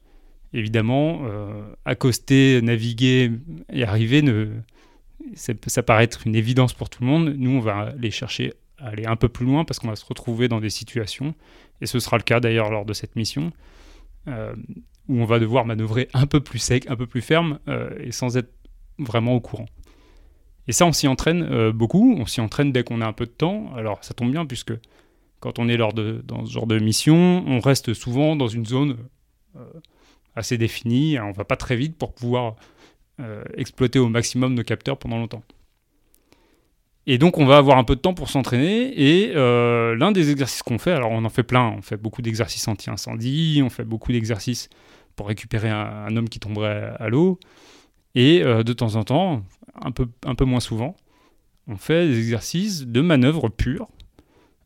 évidemment, 0.53 1.23
euh, 1.25 1.63
accoster, 1.85 2.61
naviguer 2.63 3.33
et 3.73 3.83
arriver, 3.83 4.23
ne, 4.23 4.53
ça, 5.35 5.83
paraît 5.83 6.05
être 6.05 6.27
une 6.29 6.37
évidence 6.37 6.73
pour 6.75 6.89
tout 6.89 7.03
le 7.03 7.09
monde. 7.09 7.35
Nous, 7.37 7.51
on 7.51 7.61
va 7.61 7.89
aller 7.89 8.13
chercher 8.13 8.53
à 8.79 8.91
aller 8.91 9.07
un 9.07 9.17
peu 9.17 9.29
plus 9.29 9.45
loin 9.45 9.65
parce 9.65 9.81
qu'on 9.81 9.89
va 9.89 9.97
se 9.97 10.05
retrouver 10.05 10.47
dans 10.47 10.61
des 10.61 10.71
situations, 10.71 11.35
et 11.81 11.87
ce 11.87 11.99
sera 11.99 12.19
le 12.19 12.23
cas 12.23 12.39
d'ailleurs 12.39 12.71
lors 12.71 12.85
de 12.85 12.93
cette 12.93 13.17
mission, 13.17 13.53
euh, 14.29 14.55
où 15.09 15.21
on 15.21 15.25
va 15.25 15.39
devoir 15.39 15.65
manœuvrer 15.65 16.09
un 16.15 16.27
peu 16.27 16.41
plus 16.41 16.59
sec, 16.59 16.89
un 16.89 16.97
peu 16.97 17.07
plus 17.07 17.21
ferme, 17.21 17.59
euh, 17.69 17.91
et 18.01 18.13
sans 18.13 18.37
être 18.37 18.53
vraiment 18.99 19.35
au 19.35 19.41
courant. 19.41 19.67
Et 20.69 20.73
ça, 20.73 20.85
on 20.85 20.93
s'y 20.93 21.07
entraîne 21.07 21.43
euh, 21.43 21.73
beaucoup, 21.73 22.17
on 22.19 22.27
s'y 22.27 22.41
entraîne 22.41 22.73
dès 22.73 22.83
qu'on 22.83 23.01
a 23.01 23.07
un 23.07 23.13
peu 23.13 23.27
de 23.27 23.31
temps. 23.31 23.73
Alors, 23.77 24.03
ça 24.03 24.15
tombe 24.15 24.33
bien 24.33 24.47
puisque 24.47 24.73
quand 25.39 25.59
on 25.59 25.69
est 25.69 25.77
lors 25.77 25.93
de, 25.93 26.23
dans 26.25 26.45
ce 26.45 26.53
genre 26.53 26.67
de 26.67 26.79
mission, 26.79 27.45
on 27.47 27.61
reste 27.61 27.95
souvent 27.95 28.35
dans 28.35 28.49
une 28.49 28.67
zone 28.67 28.97
euh, 29.57 29.61
assez 30.35 30.59
définie, 30.59 31.19
on 31.21 31.33
va 31.33 31.45
pas 31.45 31.57
très 31.57 31.77
vite 31.77 31.97
pour 31.97 32.15
pouvoir 32.15 32.57
exploiter 33.57 33.99
au 33.99 34.11
maximum 34.11 34.53
nos 34.53 34.63
capteurs 34.63 34.99
pendant 34.99 35.17
longtemps. 35.17 35.43
Et 37.07 37.17
donc 37.17 37.39
on 37.39 37.47
va 37.47 37.57
avoir 37.57 37.79
un 37.79 37.85
peu 37.85 37.97
de 37.97 38.01
temps 38.03 38.13
pour 38.13 38.29
s'entraîner. 38.29 38.93
Et 39.01 39.33
l'un 39.33 40.13
des 40.13 40.31
exercices 40.31 40.63
qu'on 40.63 40.77
fait, 40.77 40.93
alors 40.93 41.13
on 41.13 41.25
en 41.25 41.31
fait 41.31 41.43
plein, 41.43 41.75
on 41.79 41.81
fait 41.81 41.97
beaucoup 41.97 42.21
d'exercices 42.21 42.69
anti-incendie, 42.69 43.63
on 43.65 43.71
fait 43.71 43.85
beaucoup 43.85 44.13
d'exercices 44.13 44.69
pour 45.17 45.29
récupérer 45.29 45.71
un, 45.71 46.15
homme 46.17 46.29
qui 46.29 46.39
tomberait 46.39 46.95
à, 46.99 47.09
l'eau. 47.09 47.41
Et 48.15 48.43
euh, 48.43 48.63
de 48.63 48.73
temps 48.73 48.95
en 48.95 49.05
temps, 49.05 49.43
un 49.83 49.91
peu, 49.91 50.45
moins 50.45 50.61
souvent, 50.61 50.95
on 51.67 51.77
fait 51.77 52.07
des 52.07 52.19
exercices 52.19 52.87
de 52.87 53.01
manœuvre 53.01 53.49
pure. 53.49 53.89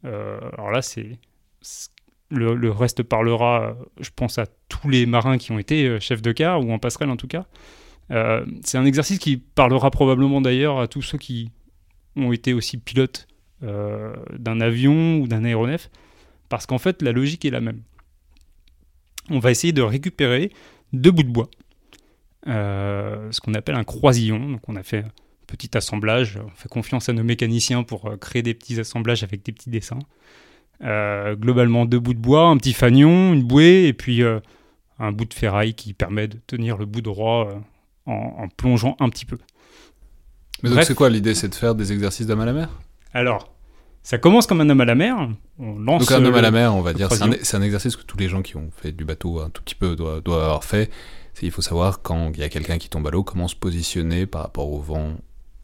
Euh, 0.05 0.39
alors 0.55 0.71
là, 0.71 0.83
c'est 0.83 1.19
le, 2.31 2.71
reste 2.71 3.03
parlera, 3.03 3.77
je 4.01 4.11
pense 4.15 4.39
à 4.39 4.47
tous 4.69 4.89
les 4.89 5.07
marins 5.07 5.39
qui 5.39 5.53
ont 5.53 5.59
été 5.59 5.99
chefs 6.01 6.23
de 6.23 6.33
quart 6.33 6.65
ou 6.65 6.73
en 6.73 6.79
passerelle 6.79 7.11
en 7.11 7.17
tout 7.17 7.27
cas. 7.27 7.47
c'est 8.63 8.79
un 8.79 8.85
exercice 8.85 9.19
qui 9.19 9.37
parlera 9.37 9.91
probablement 9.91 10.41
d'ailleurs 10.41 10.79
à 10.79 10.87
tous 10.87 11.03
ceux 11.03 11.19
qui 11.19 11.51
ont 12.15 12.33
été 12.33 12.53
aussi 12.55 12.79
pilotes 12.79 13.27
d'un 13.63 14.61
avion 14.61 15.19
ou 15.19 15.27
d'un 15.27 15.45
aéronef, 15.45 15.91
parce 16.49 16.67
qu'en 16.67 16.79
fait 16.79 17.03
la 17.03 17.11
logique 17.11 17.45
est 17.45 17.51
la 17.51 17.61
même. 17.61 17.83
On 19.31 19.39
va 19.39 19.51
essayer 19.51 19.73
de 19.73 19.83
récupérer 19.83 20.51
deux 20.93 21.11
bouts 21.11 21.23
de 21.23 21.31
bois, 21.31 21.49
ce 22.47 23.41
qu'on 23.41 23.55
appelle 23.55 23.77
un 23.77 23.85
croisillon. 23.85 24.51
Donc 24.51 24.69
on 24.69 24.77
a 24.77 24.83
fait 24.83 24.99
un 24.99 25.13
petit 25.47 25.77
assemblage, 25.77 26.39
on 26.45 26.55
fait 26.57 26.69
confiance 26.69 27.09
à 27.09 27.13
nos 27.13 27.25
mécaniciens 27.25 27.83
pour 27.83 28.19
créer 28.21 28.43
des 28.43 28.55
petits 28.55 28.79
assemblages 28.79 29.23
avec 29.23 29.45
des 29.45 29.53
petits 29.53 29.71
dessins. 29.71 30.01
Euh, 30.83 31.37
globalement 31.37 31.85
deux 31.85 31.99
bouts 31.99 32.15
de 32.15 32.19
bois, 32.19 32.47
un 32.47 32.57
petit 32.57 32.73
fanion, 32.73 33.35
une 33.35 33.43
bouée 33.43 33.87
et 33.87 33.93
puis 33.93 34.23
euh, 34.23 34.41
un 34.99 35.13
bout 35.13 35.27
de 35.27 35.35
ferraille 35.35 35.75
qui 35.75 35.93
permet 35.93 36.27
de 36.27 36.39
tenir 36.47 36.79
le 36.79 36.87
bout 36.87 37.03
droit 37.03 37.49
euh, 37.49 37.59
en, 38.07 38.49
plongeant 38.49 38.97
un 38.99 39.11
petit 39.11 39.27
peu. 39.27 39.37
Mais 40.63 40.71
donc 40.71 40.83
c'est 40.85 40.95
quoi? 40.95 41.11
L'idée 41.11 41.35
C'est 41.35 41.49
de 41.49 41.55
faire 41.55 41.75
des 41.75 41.93
exercices 41.93 42.27
d'homme 42.27 42.41
à 42.41 42.47
la 42.47 42.55
mer? 42.55 42.71
Alors, 43.13 43.53
ça 44.03 44.19
commence 44.19 44.47
comme 44.47 44.61
un 44.61 44.69
homme 44.71 44.81
à 44.81 44.85
la 44.85 44.95
mer. 44.95 45.29
On 45.59 45.79
lance 45.79 46.07
donc 46.07 46.13
un 46.13 46.25
homme 46.25 46.35
à 46.35 46.41
la 46.41 46.51
mer, 46.51 46.75
on 46.75 46.81
va 46.81 46.93
dire, 46.93 47.11
c'est 47.13 47.57
un, 47.57 47.63
exercice 47.63 47.97
que 47.97 48.03
tous 48.03 48.17
les 48.17 48.29
gens 48.29 48.43
qui 48.43 48.57
ont 48.57 48.71
fait 48.75 48.93
du 48.93 49.05
bateau 49.05 49.41
un 49.41 49.51
tout 49.51 49.63
petit 49.63 49.75
peu 49.75 49.97
doivent, 49.97 50.23
doivent 50.23 50.43
avoir 50.43 50.65
fait. 50.65 50.91
Il 51.43 51.51
faut 51.51 51.63
savoir 51.63 52.03
quand 52.03 52.33
il 52.35 52.41
y 52.41 52.43
a 52.43 52.49
quelqu'un 52.49 52.79
qui 52.79 52.89
tombe 52.89 53.07
à 53.07 53.11
l'eau, 53.11 53.23
comment 53.23 53.49
se 53.49 53.57
positionner 53.57 54.27
par 54.27 54.43
rapport 54.43 54.71
au 54.71 54.79
vent 54.79 55.15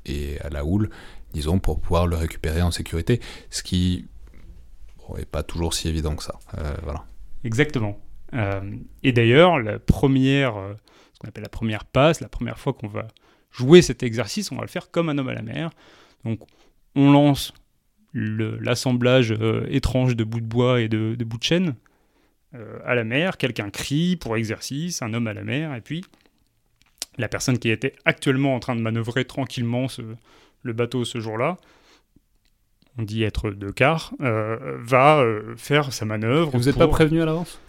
et 0.06 0.40
à 0.40 0.48
la 0.48 0.64
houle, 0.64 0.90
disons, 1.32 1.58
pour 1.58 1.80
pouvoir 1.80 2.06
le 2.06 2.16
récupérer 2.16 2.62
en 2.62 2.70
sécurité. 2.70 3.20
Ce 3.50 3.62
qui 3.62 4.06
et 5.18 5.24
pas 5.24 5.42
toujours 5.42 5.74
si 5.74 5.88
évident 5.88 6.16
que 6.16 6.22
ça. 6.22 6.38
Euh, 6.58 6.74
voilà. 6.82 7.04
Exactement. 7.44 8.00
Euh, 8.34 8.76
et 9.02 9.12
d'ailleurs, 9.12 9.58
la 9.58 9.78
première, 9.78 10.56
euh, 10.56 10.74
ce 11.12 11.18
qu'on 11.20 11.28
appelle 11.28 11.44
la 11.44 11.48
première 11.48 11.84
passe, 11.84 12.20
la 12.20 12.28
première 12.28 12.58
fois 12.58 12.72
qu'on 12.72 12.88
va 12.88 13.06
jouer 13.52 13.82
cet 13.82 14.02
exercice, 14.02 14.50
on 14.50 14.56
va 14.56 14.62
le 14.62 14.68
faire 14.68 14.90
comme 14.90 15.08
un 15.08 15.18
homme 15.18 15.28
à 15.28 15.34
la 15.34 15.42
mer. 15.42 15.70
Donc, 16.24 16.40
on 16.96 17.12
lance 17.12 17.52
l'assemblage 18.16 19.34
étrange 19.68 20.16
de 20.16 20.24
bouts 20.24 20.40
de 20.40 20.46
bois 20.46 20.80
et 20.80 20.88
de, 20.88 21.16
bouts 21.24 21.38
de 21.38 21.44
chêne 21.44 21.74
à 22.84 22.94
la 22.94 23.04
mer. 23.04 23.36
Quelqu'un 23.36 23.70
crie 23.70 24.16
pour 24.16 24.36
exercice, 24.36 25.02
un 25.02 25.12
homme 25.12 25.26
à 25.26 25.34
la 25.34 25.44
mer, 25.44 25.74
et 25.74 25.80
puis 25.80 26.04
la 27.18 27.28
personne 27.28 27.58
qui 27.58 27.70
était 27.70 27.92
actuellement 28.04 28.54
en 28.54 28.60
train 28.60 28.74
de 28.74 28.80
manœuvrer 28.80 29.24
tranquillement 29.24 29.86
le 30.62 30.72
bateau 30.72 31.04
ce 31.04 31.20
jour-là 31.20 31.58
on 32.98 33.02
dit 33.02 33.22
être 33.22 33.50
de 33.50 33.70
quart, 33.70 34.14
euh, 34.20 34.78
va 34.80 35.18
euh, 35.18 35.54
faire 35.56 35.92
sa 35.92 36.04
manœuvre. 36.04 36.50
vous 36.56 36.64
n'êtes 36.64 36.78
pas 36.78 36.88
prévenu 36.88 37.22
à 37.22 37.26
l'avance? 37.26 37.60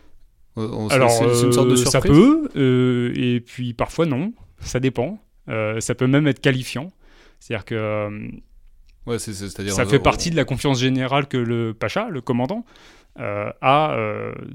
Alors, 0.56 1.12
c'est 1.12 1.46
une 1.46 1.54
sorte 1.54 1.70
de 1.70 1.76
surprise. 1.76 1.92
ça 1.92 2.02
peut, 2.02 3.14
et 3.16 3.42
puis 3.42 3.74
parfois 3.74 4.08
non, 4.08 4.34
ça 4.60 4.80
dépend. 4.80 5.20
ça 5.48 5.96
peut 5.96 6.08
même 6.08 6.28
être 6.28 6.40
qualifiant. 6.40 6.92
C'est-à-dire 7.40 7.66
que 7.66 8.32
ouais, 9.08 9.20
c'est, 9.20 9.34
ça 9.34 9.86
fait 9.86 10.00
partie 10.00 10.30
de 10.30 10.36
la 10.36 10.46
confiance 10.46 10.80
générale 10.80 11.28
que 11.28 11.38
le 11.38 11.74
pacha, 11.74 12.10
le 12.10 12.22
commandant, 12.22 12.66
a 13.18 13.98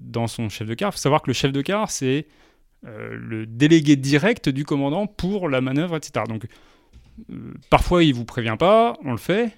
dans 0.00 0.28
son 0.28 0.48
chef 0.48 0.68
de 0.68 0.74
quart. 0.74 0.90
Il 0.90 0.92
faut 0.92 0.98
savoir 0.98 1.22
que 1.22 1.30
le 1.30 1.34
chef 1.34 1.52
de 1.52 1.62
quart, 1.62 1.90
c'est 1.90 2.26
le 2.84 3.46
délégué 3.46 3.96
direct 3.96 4.48
du 4.48 4.64
commandant 4.64 5.06
pour 5.06 5.48
la 5.48 5.60
manœuvre, 5.60 5.96
etc. 5.96 6.24
Donc, 6.28 6.46
parfois, 7.70 8.04
il 8.04 8.14
vous 8.14 8.24
prévient 8.24 8.56
pas, 8.58 8.96
on 9.04 9.12
le 9.12 9.18
fait. 9.18 9.56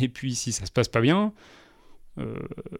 Et 0.00 0.08
puis, 0.08 0.34
si 0.34 0.52
ça 0.52 0.66
se 0.66 0.72
passe 0.72 0.88
pas 0.88 1.00
bien, 1.00 1.32
euh, 2.18 2.34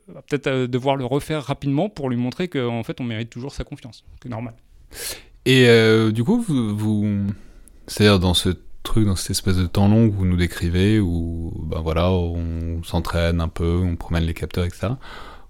va 0.09 0.23
peut-être 0.23 0.47
euh, 0.47 0.67
devoir 0.67 0.97
le 0.97 1.05
refaire 1.05 1.45
rapidement 1.45 1.91
pour 1.91 2.09
lui 2.09 2.17
montrer 2.17 2.49
qu'en 2.49 2.83
fait, 2.83 3.01
on 3.01 3.05
mérite 3.05 3.29
toujours 3.31 3.53
sa 3.53 3.65
confiance. 3.65 4.05
C'est 4.23 4.29
normal. 4.29 4.55
Et 5.45 5.69
euh, 5.69 6.11
du 6.11 6.25
coup, 6.25 6.41
vous, 6.41 7.27
c'est-à-dire 7.87 8.19
dans 8.19 8.35
ce 8.35 8.51
truc, 8.87 9.07
dans 9.07 9.17
cette 9.17 9.33
espèce 9.33 9.57
de 9.57 9.67
temps 9.67 9.89
long 9.89 10.09
que 10.09 10.15
vous 10.15 10.25
nous 10.25 10.37
décrivez, 10.37 10.99
où 11.01 11.53
ben 11.65 11.81
voilà, 11.81 12.11
on 12.11 12.83
s'entraîne 12.83 13.41
un 13.41 13.49
peu, 13.49 13.81
on 13.85 13.97
promène 13.97 14.25
les 14.25 14.35
capteurs, 14.35 14.65
etc. 14.65 14.89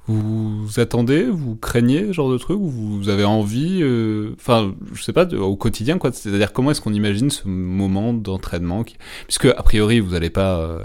Vous 0.09 0.69
attendez, 0.79 1.25
vous 1.25 1.57
craignez 1.57 2.07
ce 2.07 2.13
genre 2.13 2.31
de 2.31 2.39
truc, 2.39 2.59
ou 2.59 2.69
vous 2.69 3.09
avez 3.09 3.25
envie, 3.25 3.81
euh, 3.83 4.35
enfin, 4.37 4.73
je 4.93 5.03
sais 5.03 5.13
pas, 5.13 5.27
au 5.35 5.57
quotidien, 5.57 5.99
quoi. 5.99 6.13
C'est-à-dire, 6.13 6.53
comment 6.53 6.71
est-ce 6.71 6.81
qu'on 6.81 6.93
imagine 6.93 7.29
ce 7.29 7.49
moment 7.49 8.13
d'entraînement 8.13 8.85
Puisque, 9.25 9.47
a 9.47 9.63
priori, 9.65 9.99
vous 9.99 10.13
n'allez 10.13 10.31
pas 10.31 10.59
euh, 10.61 10.79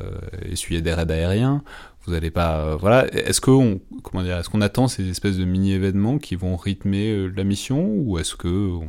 essuyer 0.50 0.82
des 0.82 0.92
raids 0.92 1.12
aériens, 1.12 1.62
vous 2.06 2.14
n'allez 2.14 2.32
pas. 2.32 2.62
Euh, 2.62 2.76
voilà. 2.80 3.14
Est-ce 3.14 3.42
qu'on 3.42 3.80
comment 4.02 4.24
dire, 4.24 4.38
est-ce 4.38 4.50
qu'on 4.50 4.62
attend 4.62 4.88
ces 4.88 5.08
espèces 5.08 5.38
de 5.38 5.46
mini-événements 5.46 6.18
qui 6.18 6.36
vont 6.36 6.56
rythmer 6.56 7.30
la 7.36 7.44
mission, 7.44 7.86
ou 7.86 8.18
est-ce 8.18 8.36
que. 8.36 8.80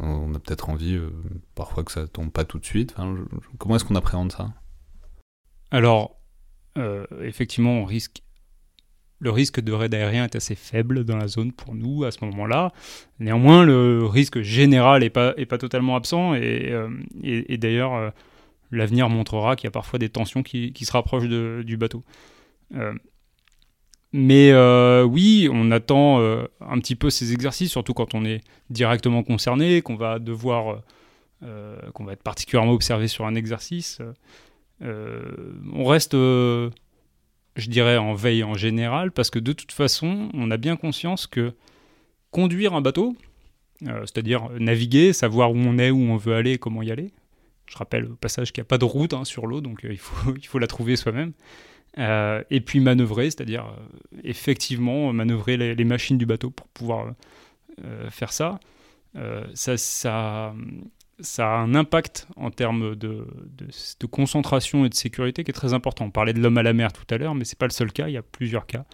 A 0.00 0.38
peut-être 0.38 0.68
envie, 0.70 0.98
parfois, 1.54 1.84
que 1.84 1.92
ça 1.92 2.06
tombe 2.06 2.30
pas 2.30 2.44
tout 2.44 2.58
de 2.58 2.64
suite. 2.64 2.94
comment 3.58 3.76
est-ce 3.76 3.84
qu'on 3.84 3.94
appréhende 3.94 4.32
ça? 4.32 4.52
Alors, 5.70 6.18
effectivement, 7.20 7.80
on 7.80 7.84
risque 7.84 8.22
le 9.18 9.30
risque 9.30 9.60
de 9.60 9.72
raid 9.72 9.94
aérien 9.94 10.24
est 10.24 10.36
assez 10.36 10.54
faible 10.54 11.04
dans 11.04 11.16
la 11.16 11.28
zone 11.28 11.52
pour 11.52 11.74
nous 11.74 12.04
à 12.04 12.10
ce 12.10 12.24
moment-là. 12.24 12.72
Néanmoins, 13.18 13.64
le 13.64 14.04
risque 14.04 14.42
général 14.42 15.00
n'est 15.00 15.10
pas, 15.10 15.32
pas 15.48 15.58
totalement 15.58 15.96
absent 15.96 16.34
et, 16.34 16.70
euh, 16.70 16.88
d'ailleurs, 17.56 17.94
euh, 17.94 18.10
l'avenir 18.70 19.08
montrera 19.08 19.56
qu'il 19.56 19.66
y 19.66 19.68
a 19.68 19.72
parfois 19.72 19.98
des 19.98 20.10
tensions 20.10 20.42
qui, 20.42 20.72
se 20.78 20.92
rapprochent 20.92 21.28
du 21.28 21.76
bateau. 21.76 22.04
Euh, 24.16 25.04
mais 25.04 25.10
oui, 25.10 25.48
on 25.52 25.70
attend 25.70 26.18
un 26.20 26.78
petit 26.78 26.96
peu 26.96 27.10
ces 27.10 27.32
exercices, 27.32 27.70
surtout 27.70 27.94
quand 27.94 28.14
on 28.14 28.24
est 28.24 28.40
directement 28.70 29.22
concerné, 29.22 29.82
qu'on 29.82 29.96
va 29.96 30.18
devoir, 30.18 30.82
qu'on 31.94 32.04
va 32.04 32.12
être 32.12 32.22
particulièrement 32.22 32.72
observé 32.72 33.08
sur 33.08 33.26
un 33.26 33.34
exercice. 33.34 34.00
on 34.80 35.84
reste 35.84 36.16
je 37.56 37.70
dirais, 37.70 37.96
en 37.96 38.14
veille 38.14 38.44
en 38.44 38.54
général, 38.54 39.10
parce 39.10 39.30
que 39.30 39.38
de 39.38 39.52
toute 39.52 39.72
façon, 39.72 40.28
on 40.34 40.50
a 40.50 40.56
bien 40.56 40.76
conscience 40.76 41.26
que 41.26 41.54
conduire 42.30 42.74
un 42.74 42.82
bateau, 42.82 43.16
euh, 43.86 44.00
c'est-à-dire 44.00 44.48
naviguer, 44.58 45.12
savoir 45.12 45.52
où 45.52 45.56
on 45.56 45.78
est, 45.78 45.90
où 45.90 45.98
on 45.98 46.16
veut 46.16 46.34
aller, 46.34 46.58
comment 46.58 46.82
y 46.82 46.90
aller, 46.90 47.12
je 47.66 47.76
rappelle 47.76 48.04
au 48.04 48.14
passage 48.14 48.52
qu'il 48.52 48.60
n'y 48.60 48.66
a 48.66 48.68
pas 48.68 48.78
de 48.78 48.84
route 48.84 49.14
hein, 49.14 49.24
sur 49.24 49.46
l'eau, 49.46 49.60
donc 49.60 49.84
euh, 49.84 49.88
il, 49.90 49.98
faut, 49.98 50.34
il 50.36 50.46
faut 50.46 50.58
la 50.58 50.66
trouver 50.66 50.96
soi-même, 50.96 51.32
euh, 51.98 52.42
et 52.50 52.60
puis 52.60 52.80
manœuvrer, 52.80 53.30
c'est-à-dire 53.30 53.74
effectivement 54.24 55.12
manœuvrer 55.12 55.56
les, 55.56 55.84
machines 55.84 56.18
du 56.18 56.26
bateau 56.26 56.50
pour 56.50 56.68
pouvoir 56.68 57.14
faire 58.10 58.32
ça, 58.32 58.58
ça, 59.54 60.52
a 61.38 61.56
un 61.56 61.74
impact 61.74 62.28
en 62.36 62.50
termes 62.50 62.94
de, 62.96 63.26
de, 63.56 64.06
concentration 64.06 64.84
et 64.84 64.88
de 64.88 64.94
sécurité 64.94 65.44
qui 65.44 65.50
est 65.50 65.54
très 65.54 65.74
important. 65.74 66.06
On 66.06 66.10
parlait 66.10 66.32
de 66.32 66.40
l'homme 66.40 66.58
à 66.58 66.62
la 66.62 66.72
mer 66.72 66.92
tout 66.92 67.06
à 67.14 67.18
l'heure, 67.18 67.34
mais 67.34 67.44
ce 67.44 67.54
n'est 67.54 67.58
pas 67.58 67.66
le 67.66 67.72
seul 67.72 67.92
cas, 67.92 68.08
il 68.08 68.12
y 68.12 68.18
a 68.18 68.22
plusieurs 68.22 68.66
cas 68.66 68.84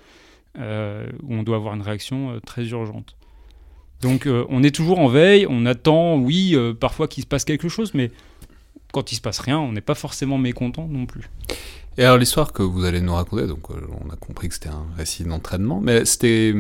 euh, 0.59 1.07
où 1.23 1.33
on 1.33 1.43
doit 1.43 1.57
avoir 1.57 1.75
une 1.75 1.81
réaction 1.81 2.33
euh, 2.33 2.41
très 2.41 2.69
urgente. 2.69 3.17
Donc 4.03 4.27
euh, 4.27 4.45
on 4.51 4.63
est 4.63 4.75
toujours 4.75 4.99
en 4.99 5.09
veille, 5.09 5.47
on 5.49 5.65
attend, 5.65 6.19
oui, 6.19 6.55
parfois 6.79 7.09
qu'il 7.09 7.23
se 7.23 7.27
passe 7.27 7.47
quelque 7.47 7.71
chose, 7.71 7.95
mais 7.95 8.11
quand 8.93 9.11
il 9.11 9.17
se 9.17 9.21
passe 9.21 9.41
rien, 9.41 9.59
on 9.59 9.73
n'est 9.73 9.81
pas 9.81 9.95
forcément 9.95 10.39
mécontent 10.39 10.87
non 10.89 11.07
plus. 11.07 11.29
Et 11.99 12.05
alors 12.05 12.19
l'histoire 12.19 12.53
que 12.53 12.63
vous 12.63 12.85
allez 12.85 13.01
nous 13.01 13.15
raconter, 13.15 13.47
donc 13.47 13.69
on 13.71 14.11
a 14.11 14.17
compris 14.17 14.49
que 14.49 14.55
c'était 14.55 14.69
un 14.69 14.87
récit 14.97 15.25
d'entraînement, 15.25 15.81
mais 15.81 16.05
c'était 16.05 16.55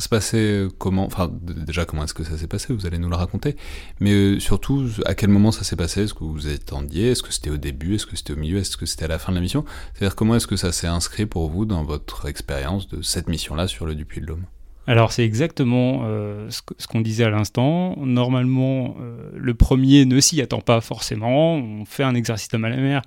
ça 0.00 0.04
se 0.04 0.08
passait 0.08 0.68
comment 0.78 1.04
Enfin, 1.04 1.30
déjà, 1.30 1.84
comment 1.84 2.04
est-ce 2.04 2.14
que 2.14 2.24
ça 2.24 2.38
s'est 2.38 2.46
passé 2.46 2.72
Vous 2.72 2.86
allez 2.86 2.96
nous 2.96 3.10
le 3.10 3.16
raconter. 3.16 3.56
Mais 4.00 4.12
euh, 4.12 4.40
surtout, 4.40 4.88
à 5.04 5.14
quel 5.14 5.28
moment 5.28 5.52
ça 5.52 5.62
s'est 5.62 5.76
passé 5.76 6.04
Est-ce 6.04 6.14
que 6.14 6.24
vous 6.24 6.48
attendiez 6.48 7.10
Est-ce 7.10 7.22
que 7.22 7.30
c'était 7.30 7.50
au 7.50 7.58
début 7.58 7.96
Est-ce 7.96 8.06
que 8.06 8.16
c'était 8.16 8.32
au 8.32 8.36
milieu 8.36 8.56
Est-ce 8.56 8.78
que 8.78 8.86
c'était 8.86 9.04
à 9.04 9.08
la 9.08 9.18
fin 9.18 9.30
de 9.30 9.36
la 9.36 9.42
mission 9.42 9.62
C'est-à-dire, 9.92 10.16
comment 10.16 10.36
est-ce 10.36 10.46
que 10.46 10.56
ça 10.56 10.72
s'est 10.72 10.86
inscrit 10.86 11.26
pour 11.26 11.50
vous 11.50 11.66
dans 11.66 11.84
votre 11.84 12.26
expérience 12.26 12.88
de 12.88 13.02
cette 13.02 13.28
mission-là 13.28 13.68
sur 13.68 13.84
le 13.84 13.94
Dupuis 13.94 14.22
de 14.22 14.26
l'Homme 14.26 14.46
alors 14.86 15.12
c'est 15.12 15.24
exactement 15.24 16.02
euh, 16.04 16.48
ce 16.50 16.86
qu'on 16.86 17.00
disait 17.00 17.24
à 17.24 17.30
l'instant. 17.30 17.96
Normalement, 17.98 18.96
euh, 19.00 19.30
le 19.34 19.54
premier 19.54 20.04
ne 20.04 20.18
s'y 20.20 20.40
attend 20.40 20.60
pas 20.60 20.80
forcément. 20.80 21.54
On 21.54 21.84
fait 21.84 22.02
un 22.02 22.14
exercice 22.14 22.48
de 22.48 22.56
à 22.56 22.58
mer 22.58 23.02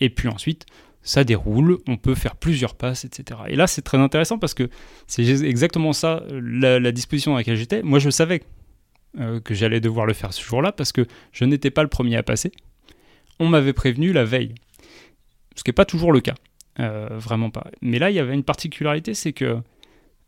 et 0.00 0.10
puis 0.10 0.28
ensuite 0.28 0.66
ça 1.02 1.22
déroule, 1.22 1.78
on 1.86 1.98
peut 1.98 2.14
faire 2.14 2.34
plusieurs 2.34 2.74
passes, 2.74 3.04
etc. 3.04 3.40
Et 3.48 3.56
là, 3.56 3.66
c'est 3.66 3.82
très 3.82 3.98
intéressant 3.98 4.38
parce 4.38 4.54
que 4.54 4.70
c'est 5.06 5.22
exactement 5.44 5.92
ça, 5.92 6.22
la, 6.30 6.92
disposition 6.92 7.32
dans 7.32 7.36
laquelle 7.36 7.56
j'étais. 7.56 7.82
Moi, 7.82 7.98
je 7.98 8.08
savais 8.08 8.42
euh, 9.20 9.38
que 9.38 9.52
j'allais 9.52 9.80
devoir 9.80 10.06
le 10.06 10.14
faire 10.14 10.32
ce 10.32 10.42
jour-là 10.42 10.72
parce 10.72 10.92
que 10.92 11.06
je 11.32 11.44
n'étais 11.44 11.70
pas 11.70 11.82
le 11.82 11.90
premier 11.90 12.16
à 12.16 12.22
passer. 12.22 12.52
On 13.38 13.48
m'avait 13.48 13.74
prévenu 13.74 14.14
la 14.14 14.24
veille, 14.24 14.54
ce 15.56 15.62
qui 15.62 15.68
n'est 15.68 15.74
pas 15.74 15.84
toujours 15.84 16.10
le 16.10 16.20
cas, 16.20 16.36
vraiment 16.78 17.50
pas. 17.50 17.66
Mais 17.82 17.98
là, 17.98 18.10
il 18.10 18.16
y 18.16 18.20
avait 18.20 18.32
une 18.32 18.44
particularité, 18.44 19.12
c'est 19.12 19.34
que 19.34 19.58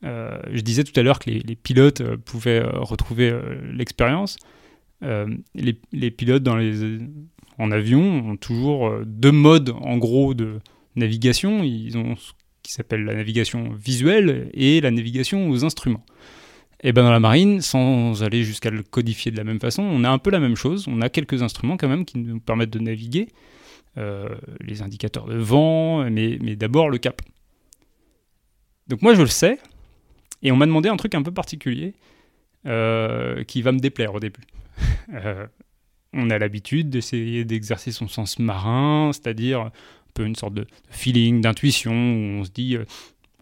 euh, 0.05 0.39
je 0.53 0.61
disais 0.61 0.85
tout 0.85 0.99
à 0.99 1.03
l'heure 1.03 1.19
que 1.19 1.31
les, 1.31 1.57
pilotes 1.57 2.03
pouvaient 2.17 2.63
retrouver 2.63 3.35
l'expérience. 3.73 4.37
Les, 5.03 6.11
pilotes 6.11 6.43
dans 6.43 6.57
les 6.57 7.01
en 7.59 7.71
avion 7.71 8.31
ont 8.31 8.37
toujours 8.37 8.89
euh, 8.89 9.05
deux 9.07 9.33
modes 9.33 9.71
en 9.81 9.97
gros 9.97 10.35
de 10.35 10.61
navigation. 10.95 11.63
Ils 11.63 11.97
ont 11.97 12.17
ce 12.17 12.33
qui 12.63 12.73
s'appelle 12.73 13.05
la 13.05 13.15
navigation 13.15 13.71
visuelle 13.73 14.51
et 14.55 14.81
la 14.81 14.91
navigation 14.91 15.49
aux 15.49 15.65
instruments. 15.65 16.05
Et 16.83 16.93
ben 16.93 17.03
dans 17.03 17.11
la 17.11 17.21
marine, 17.21 17.63
sans 17.63 18.23
aller 18.23 18.45
jusqu'à 18.45 18.71
le 18.71 18.83
codifier 18.83 19.33
de 19.33 19.37
la 19.37 19.45
même 19.45 19.61
façon, 19.61 19.83
on 19.83 20.05
a 20.05 20.11
un 20.11 20.19
peu 20.19 20.31
la 20.31 20.41
même 20.41 20.57
chose. 20.57 20.87
On 20.89 21.01
a 21.01 21.09
quelques 21.09 21.43
instruments 21.43 21.77
quand 21.77 21.89
même 21.89 22.05
qui 22.05 22.19
nous 22.19 22.39
permettent 22.39 22.71
de 22.71 22.79
naviguer, 22.79 23.29
euh, 23.97 24.29
les 24.61 24.83
indicateurs 24.83 25.27
de 25.27 25.37
vent, 25.37 26.09
mais, 26.11 26.39
mais 26.43 26.55
d'abord 26.55 26.91
le 26.91 26.99
cap. 26.99 27.23
Donc 28.89 29.01
moi 29.03 29.15
je 29.15 29.23
le 29.23 29.27
sais, 29.27 29.59
et 30.43 30.53
on 30.53 30.57
m'a 30.57 30.67
demandé 30.67 30.89
un 30.89 30.97
truc 30.97 31.15
un 31.15 31.23
peu 31.23 31.33
particulier 31.33 31.95
euh, 32.67 33.45
qui 33.45 33.63
va 33.63 33.73
me 33.73 33.79
déplaire 33.79 34.15
au 34.15 34.21
début. 34.21 34.43
Euh, 35.15 35.47
on 36.13 36.31
a 36.31 36.39
l'habitude 36.39 36.91
d'essayer 36.91 37.45
d'exercer 37.45 37.93
son 37.93 38.09
sens 38.09 38.41
marin, 38.41 39.11
c'est-à-dire 39.13 39.61
un 39.61 39.73
peu 40.15 40.25
une 40.25 40.35
sorte 40.35 40.55
de 40.55 40.67
feeling, 40.91 41.41
d'intuition, 41.41 41.93
où 41.93 42.41
on 42.41 42.45
se 42.45 42.51
dit, 42.51 42.77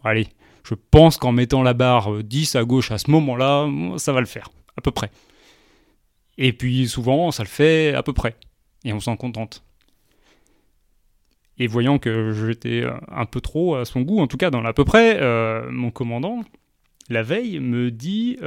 allez, 0.03 0.27
je 0.65 0.73
pense 0.75 1.17
qu'en 1.17 1.31
mettant 1.31 1.63
la 1.63 1.73
barre 1.73 2.23
10 2.23 2.55
euh, 2.55 2.59
à 2.59 2.63
gauche 2.63 2.91
à 2.91 2.97
ce 2.97 3.11
moment-là, 3.11 3.69
ça 3.97 4.13
va 4.13 4.19
le 4.19 4.25
faire, 4.25 4.49
à 4.77 4.81
peu 4.81 4.91
près. 4.91 5.11
Et 6.37 6.53
puis 6.53 6.87
souvent, 6.87 7.31
ça 7.31 7.43
le 7.43 7.49
fait 7.49 7.93
à 7.93 8.03
peu 8.03 8.13
près. 8.13 8.35
Et 8.83 8.91
on 8.91 8.99
s'en 8.99 9.15
contente. 9.15 9.63
Et 11.57 11.67
voyant 11.67 11.99
que 11.99 12.33
j'étais 12.33 12.81
euh, 12.81 12.93
un 13.09 13.25
peu 13.25 13.41
trop 13.41 13.75
à 13.75 13.85
son 13.85 14.01
goût, 14.01 14.19
en 14.19 14.27
tout 14.27 14.37
cas 14.37 14.49
dans 14.49 14.61
l'à 14.61 14.73
peu 14.73 14.85
près, 14.85 15.17
euh, 15.21 15.69
mon 15.71 15.91
commandant, 15.91 16.43
la 17.09 17.23
veille, 17.23 17.59
me 17.59 17.91
dit 17.91 18.37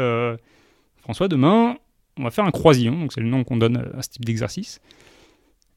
François, 0.98 1.28
demain, 1.28 1.76
on 2.18 2.24
va 2.24 2.30
faire 2.30 2.44
un 2.44 2.50
croisillon, 2.50 2.98
donc 2.98 3.12
c'est 3.12 3.20
le 3.20 3.28
nom 3.28 3.44
qu'on 3.44 3.56
donne 3.56 3.90
à 3.96 4.02
ce 4.02 4.10
type 4.10 4.24
d'exercice. 4.24 4.80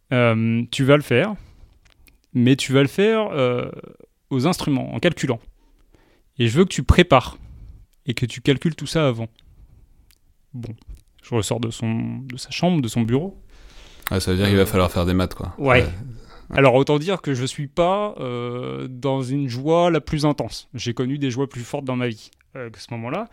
tu 0.09 0.83
vas 0.83 0.95
le 0.95 1.03
faire, 1.03 1.35
mais 2.33 2.55
tu 2.55 2.73
vas 2.73 2.81
le 2.81 2.87
faire 2.87 3.29
aux 4.29 4.47
instruments, 4.47 4.93
en 4.93 4.99
calculant. 4.99 5.39
Et 6.39 6.47
je 6.47 6.57
veux 6.57 6.63
que 6.63 6.73
tu 6.73 6.83
prépares 6.83 7.37
et 8.05 8.13
que 8.13 8.25
tu 8.25 8.41
calcules 8.41 8.75
tout 8.75 8.87
ça 8.87 9.07
avant. 9.07 9.27
Bon, 10.53 10.73
je 11.21 11.35
ressors 11.35 11.59
de, 11.59 11.69
son, 11.69 12.19
de 12.25 12.37
sa 12.37 12.49
chambre, 12.49 12.81
de 12.81 12.87
son 12.87 13.01
bureau. 13.01 13.39
Ah, 14.09 14.19
ça 14.19 14.31
veut 14.31 14.37
dire 14.37 14.47
qu'il 14.47 14.57
va 14.57 14.65
falloir 14.65 14.91
faire 14.91 15.05
des 15.05 15.13
maths, 15.13 15.35
quoi. 15.35 15.53
Ouais. 15.57 15.85
Alors 16.49 16.75
autant 16.75 16.99
dire 16.99 17.21
que 17.21 17.33
je 17.33 17.45
suis 17.45 17.67
pas 17.67 18.13
euh, 18.19 18.87
dans 18.89 19.21
une 19.21 19.47
joie 19.47 19.89
la 19.89 20.01
plus 20.01 20.25
intense. 20.25 20.67
J'ai 20.73 20.93
connu 20.93 21.17
des 21.17 21.31
joies 21.31 21.47
plus 21.47 21.61
fortes 21.61 21.85
dans 21.85 21.95
ma 21.95 22.09
vie 22.09 22.29
euh, 22.35 22.40
à 22.55 22.67
ce 22.77 22.87
moment-là. 22.91 23.27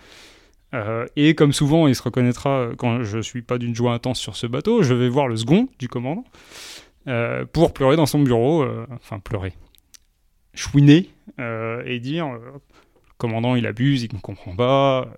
Euh, 0.74 1.06
et 1.16 1.34
comme 1.34 1.52
souvent, 1.52 1.86
il 1.86 1.94
se 1.94 2.02
reconnaîtra 2.02 2.68
quand 2.76 3.02
je 3.02 3.20
suis 3.20 3.42
pas 3.42 3.58
d'une 3.58 3.74
joie 3.74 3.92
intense 3.94 4.18
sur 4.18 4.36
ce 4.36 4.46
bateau, 4.46 4.82
je 4.82 4.94
vais 4.94 5.08
voir 5.08 5.28
le 5.28 5.36
second 5.36 5.68
du 5.78 5.88
commandant 5.88 6.24
pour 7.54 7.72
pleurer 7.72 7.96
dans 7.96 8.04
son 8.04 8.18
bureau, 8.18 8.66
enfin 8.90 9.18
pleurer, 9.18 9.54
chouiner 10.52 11.08
et 11.38 12.00
dire 12.00 12.28
commandant 13.16 13.56
il 13.56 13.66
abuse, 13.66 14.02
il 14.02 14.14
ne 14.14 14.20
comprend 14.20 14.54
pas. 14.54 15.08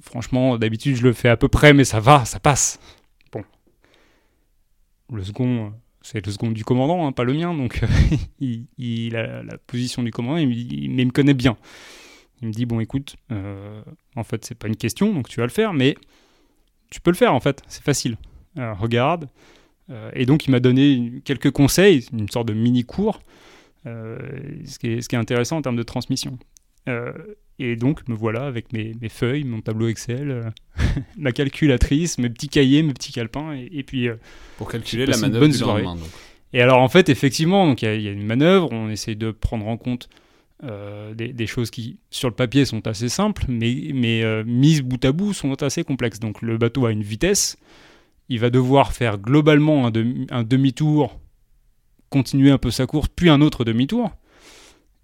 Franchement, 0.00 0.56
d'habitude 0.56 0.94
je 0.96 1.02
le 1.02 1.12
fais 1.12 1.28
à 1.28 1.36
peu 1.36 1.48
près, 1.48 1.72
mais 1.72 1.84
ça 1.84 1.98
va, 1.98 2.24
ça 2.24 2.38
passe. 2.38 2.78
Bon. 3.32 3.42
Le 5.12 5.24
second, 5.24 5.72
c'est 6.02 6.24
le 6.24 6.30
second 6.30 6.50
du 6.50 6.64
commandant, 6.64 7.06
hein, 7.06 7.12
pas 7.12 7.24
le 7.24 7.34
mien, 7.34 7.54
donc 7.54 7.80
il, 8.40 9.16
a 9.16 9.42
la 9.42 9.58
position 9.58 10.02
du 10.02 10.10
commandant, 10.10 10.36
mais 10.36 10.44
il 10.44 10.90
me 10.90 11.10
connaît 11.10 11.34
bien. 11.34 11.56
Il 12.44 12.48
me 12.48 12.52
dit 12.52 12.66
bon 12.66 12.78
écoute, 12.78 13.16
euh, 13.32 13.82
en 14.16 14.22
fait 14.22 14.44
c'est 14.44 14.54
pas 14.54 14.68
une 14.68 14.76
question, 14.76 15.12
donc 15.12 15.28
tu 15.28 15.40
vas 15.40 15.46
le 15.46 15.52
faire, 15.52 15.72
mais 15.72 15.96
tu 16.90 17.00
peux 17.00 17.10
le 17.10 17.16
faire 17.16 17.34
en 17.34 17.40
fait, 17.40 17.62
c'est 17.68 17.82
facile. 17.82 18.18
regarde. 18.56 19.28
Euh, 19.90 20.10
et 20.14 20.26
donc 20.26 20.46
il 20.46 20.50
m'a 20.50 20.60
donné 20.60 21.22
quelques 21.24 21.50
conseils, 21.50 22.06
une 22.12 22.28
sorte 22.28 22.48
de 22.48 22.54
mini 22.54 22.84
cours, 22.84 23.20
euh, 23.86 24.18
ce, 24.66 24.78
qui 24.78 24.88
est, 24.88 25.00
ce, 25.00 25.08
qui 25.08 25.16
est, 25.16 25.18
intéressant 25.18 25.56
en 25.56 25.62
termes 25.62 25.76
de 25.76 25.82
transmission. 25.82 26.38
Euh, 26.88 27.12
et 27.58 27.76
donc, 27.76 28.06
me 28.08 28.14
voilà 28.14 28.46
avec 28.46 28.72
mes, 28.72 28.94
feuilles, 29.08 29.44
mon 29.44 29.60
tableau 29.60 29.88
Excel, 29.88 30.30
euh, 30.30 30.42
ma 31.16 31.32
calculatrice, 31.32 32.18
mes 32.18 32.28
petits 32.28 32.48
cahiers, 32.48 32.82
mes 32.82 32.92
petits 32.92 33.12
calepins, 33.12 33.52
et, 33.52 33.82
puis... 33.84 34.08
Euh, 34.08 34.16
Pour 34.58 34.68
calculer 34.68 35.06
la 35.06 35.16
manœuvre 35.16 35.46
du 35.46 35.58
lendemain. 35.58 35.96
Et 36.52 36.60
alors, 36.60 36.80
en 36.80 36.88
fait, 36.88 37.08
effectivement, 37.08 37.74
il 37.74 38.02
y, 38.02 38.08
a 38.08 38.12
une 38.12 38.26
manœuvre, 38.26 38.68
on 38.72 38.88
essaie 38.88 39.14
de 39.14 39.30
prendre 39.30 39.66
en 39.66 39.76
compte 39.76 40.08
des, 41.14 41.46
choses 41.46 41.70
qui, 41.70 41.98
sur 42.10 42.28
le 42.28 42.34
papier, 42.34 42.64
sont 42.64 42.86
assez 42.86 43.08
simples, 43.08 43.44
mais, 43.48 43.90
mais 43.94 44.44
mises 44.44 44.82
bout 44.82 45.04
à 45.04 45.12
bout, 45.12 45.32
sont 45.32 45.62
assez 45.62 45.84
complexes. 45.84 46.20
Donc, 46.20 46.42
le 46.42 46.58
bateau 46.58 46.86
a 46.86 46.92
une 46.92 47.02
vitesse, 47.02 47.56
il 48.28 48.40
va 48.40 48.50
devoir 48.50 48.92
faire 48.92 49.18
globalement 49.18 49.86
un 49.86 50.42
demi-tour, 50.42 51.20
continuer 52.08 52.50
un 52.50 52.58
peu 52.58 52.70
sa 52.70 52.86
course, 52.86 53.08
puis 53.14 53.28
un 53.28 53.40
autre 53.40 53.64
demi-tour, 53.64 54.10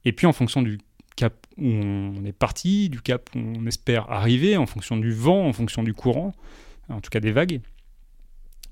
et 0.04 0.12
puis 0.12 0.26
en 0.26 0.32
fonction 0.32 0.62
du 0.62 0.78
cap 1.16 1.46
où 1.58 1.66
on 1.66 2.24
est 2.24 2.32
parti, 2.32 2.88
du 2.88 3.00
cap 3.02 3.28
où 3.34 3.38
on 3.38 3.66
espère 3.66 4.10
arriver, 4.10 4.56
en 4.56 4.66
fonction 4.66 4.96
du 4.96 5.12
vent, 5.12 5.46
en 5.46 5.52
fonction 5.52 5.82
du 5.82 5.92
courant, 5.92 6.32
en 6.88 7.00
tout 7.00 7.10
cas 7.10 7.20
des 7.20 7.32
vagues. 7.32 7.60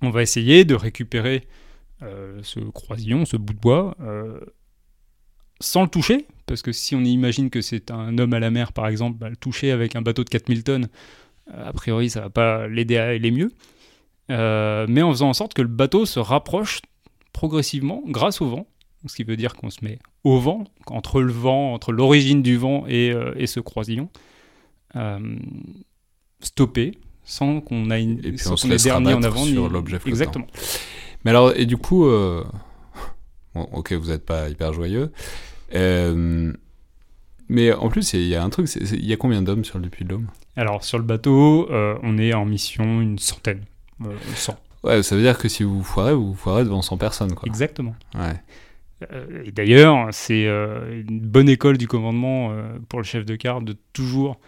On 0.01 0.11
va 0.11 0.23
essayer 0.23 0.65
de 0.65 0.75
récupérer 0.75 1.47
euh, 2.03 2.41
ce 2.43 2.61
croisillon, 2.61 3.25
ce 3.25 3.37
bout 3.37 3.53
de 3.53 3.59
bois, 3.59 3.97
euh, 4.01 4.41
sans 5.61 5.83
le 5.83 5.89
toucher, 5.89 6.27
parce 6.49 6.63
que 6.63 6.73
si 6.73 6.97
on 6.97 7.01
imagine 7.05 7.51
que 7.51 7.61
c'est 7.61 7.91
un 7.91 8.19
homme 8.19 8.33
à 8.33 8.41
la 8.41 8.51
mer, 8.51 8.73
par 8.73 8.89
exemple, 8.89 9.19
bah, 9.19 9.29
le 9.29 9.37
toucher 9.37 9.71
avec 9.71 9.95
un 9.95 10.03
bateau 10.03 10.25
de 10.25 10.31
4000 10.31 10.65
tonnes, 10.65 10.89
euh, 11.55 11.69
a 11.69 11.73
priori, 11.73 12.11
ça 12.11 12.23
va 12.23 12.31
pas 12.31 12.67
l'aider 12.67 12.97
à 12.97 13.07
aller 13.07 13.31
mieux. 13.31 13.53
mais 14.29 15.03
en 15.03 15.13
faisant 15.13 15.29
en 15.29 15.35
sorte 15.35 15.55
que 15.55 15.63
le 15.63 15.69
bateau 15.69 16.07
se 16.07 16.19
rapproche 16.19 16.81
progressivement, 17.33 18.03
grâce 18.07 18.41
au 18.41 18.49
vent, 18.49 18.67
ce 19.07 19.15
qui 19.15 19.25
veut 19.25 19.37
dire 19.37 19.55
qu'on 19.55 19.71
se 19.71 19.85
met 19.85 19.99
au 20.25 20.39
vent, 20.39 20.65
entre 20.87 21.21
le 21.21 21.33
vent, 21.33 21.73
entre 21.73 21.93
l'origine 21.93 22.43
du 22.43 22.57
vent 22.57 22.85
et, 22.89 23.13
euh, 23.13 23.47
ce 23.47 23.61
croisillon, 23.61 24.09
euh, 24.97 25.37
stoppé, 26.41 26.99
sans 27.25 27.61
qu'on 27.61 27.91
ait, 27.91 28.03
une, 28.03 28.39
sans 28.39 28.57
qu'on 28.57 28.71
ait 28.71 28.77
dernier 28.77 29.15
en 29.15 29.23
avant 29.23 29.45
sur 29.45 29.69
l'objet 29.69 29.99
flottant. 29.99 30.09
Exactement. 30.09 30.47
Mais 31.25 31.31
alors, 31.31 31.53
et 31.57 31.67
du 31.67 31.77
coup, 31.77 32.07
euh, 32.07 32.45
bon, 33.55 33.69
ok, 33.73 33.93
vous 33.93 34.09
n'êtes 34.09 34.25
pas 34.25 34.49
hyper 34.49 34.73
joyeux, 34.73 35.13
mais 35.73 37.73
en 37.73 37.89
plus, 37.89 38.13
il 38.13 38.27
y, 38.27 38.35
a 38.35 38.43
un 38.43 38.51
truc, 38.51 38.69
il 38.75 39.07
y 39.07 39.13
a 39.13 39.17
combien 39.17 39.43
d'hommes 39.43 39.65
sur 39.65 39.79
le 39.79 39.85
Depuis 39.85 40.05
de 40.05 40.11
l'Homme 40.11 40.27
Alors, 40.57 40.85
sur 40.85 40.99
le 40.99 41.05
bateau, 41.05 41.69
on 41.71 42.19
est 42.19 42.35
en 42.35 42.45
mission 42.45 43.01
une 43.01 43.19
centaine, 43.19 43.63
100. 44.35 44.59
Ouais, 44.85 45.03
ça 45.03 45.17
veut 45.17 45.23
dire 45.23 45.39
que 45.39 45.49
si 45.49 45.65
vous 45.65 45.83
foirez, 45.83 46.15
vous 46.15 46.35
foirez 46.35 46.65
devant 46.65 46.83
100 46.83 46.99
personnes, 46.99 47.35
quoi. 47.35 47.49
Exactement. 47.49 47.97
Ouais. 48.15 48.37
Euh, 49.13 49.45
et 49.45 49.53
d'ailleurs, 49.53 50.09
c'est 50.13 50.47
euh, 50.47 51.03
une 51.09 51.21
bonne 51.21 51.49
école 51.49 51.79
du 51.79 51.87
commandement 51.87 52.51
euh, 52.51 52.79
pour 52.89 52.99
le 52.99 53.05
chef 53.05 53.25
de 53.25 53.37
quart 53.37 53.63
de 53.63 53.77
toujours 53.93 54.39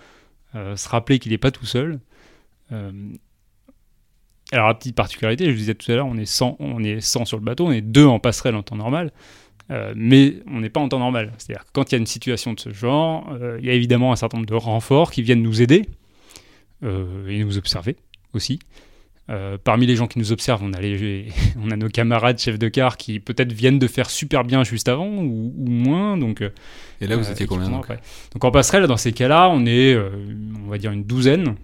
se 0.52 0.88
rappeler 0.88 1.20
qu'il 1.20 1.30
n'est 1.30 1.38
pas 1.38 1.52
tout 1.52 1.64
seul. 1.64 2.00
alors, 2.72 4.66
la 4.66 4.74
petite 4.74 4.96
particularité, 4.96 5.44
je 5.44 5.52
vous 5.52 5.58
disais 5.58 5.76
tout 5.76 5.92
à 5.92 5.94
l'heure, 5.94 6.08
on 6.08 6.16
est 6.16 6.26
100, 6.26 6.56
on 6.58 6.82
est 6.82 7.00
100 7.00 7.24
sur 7.24 7.38
le 7.38 7.44
bateau, 7.44 7.68
on 7.68 7.70
est 7.70 7.82
deux 7.82 8.04
en 8.04 8.18
passerelle 8.18 8.56
en 8.56 8.64
temps 8.64 8.74
normal. 8.74 9.12
Mais 9.94 10.34
on 10.50 10.60
n'est 10.60 10.70
pas 10.70 10.80
en 10.80 10.88
temps 10.88 10.98
normal. 10.98 11.32
C'est-à-dire 11.38 11.64
que 11.64 11.70
quand 11.72 11.90
il 11.90 11.94
y 11.94 11.94
a 11.94 11.98
une 11.98 12.06
situation 12.06 12.52
de 12.52 12.60
ce 12.60 12.72
genre, 12.72 13.32
il 13.58 13.64
y 13.64 13.70
a 13.70 13.72
évidemment 13.72 14.12
un 14.12 14.16
certain 14.16 14.38
nombre 14.38 14.48
de 14.48 14.54
renforts 14.54 15.12
qui 15.12 15.22
viennent 15.22 15.42
nous 15.42 15.62
aider 15.62 15.88
et 16.82 17.44
nous 17.44 17.56
observer 17.56 17.96
aussi. 18.34 18.58
Euh, 19.30 19.58
parmi 19.62 19.86
les 19.86 19.94
gens 19.94 20.08
qui 20.08 20.18
nous 20.18 20.32
observent, 20.32 20.62
on 20.64 20.72
a, 20.72 20.78
on 21.64 21.70
a 21.70 21.76
nos 21.76 21.88
camarades 21.88 22.38
chefs 22.38 22.58
de 22.58 22.68
car 22.68 22.96
qui 22.96 23.20
peut-être 23.20 23.52
viennent 23.52 23.78
de 23.78 23.86
faire 23.86 24.10
super 24.10 24.44
bien 24.44 24.64
juste 24.64 24.88
avant 24.88 25.06
ou, 25.06 25.52
moins. 25.56 26.16
Donc, 26.16 26.42
euh, 26.42 26.50
Et 27.00 27.06
là, 27.06 27.16
vous 27.16 27.28
euh, 27.28 27.32
étiez 27.32 27.46
combien 27.46 27.68
donc, 27.68 27.86
donc 27.88 28.44
en 28.44 28.50
passerelle, 28.50 28.86
dans 28.86 28.96
ces 28.96 29.12
cas-là, 29.12 29.48
on 29.50 29.66
est, 29.66 29.96
on 29.96 30.68
va 30.68 30.78
dire, 30.78 30.90
une 30.90 31.04
douzaine. 31.04 31.54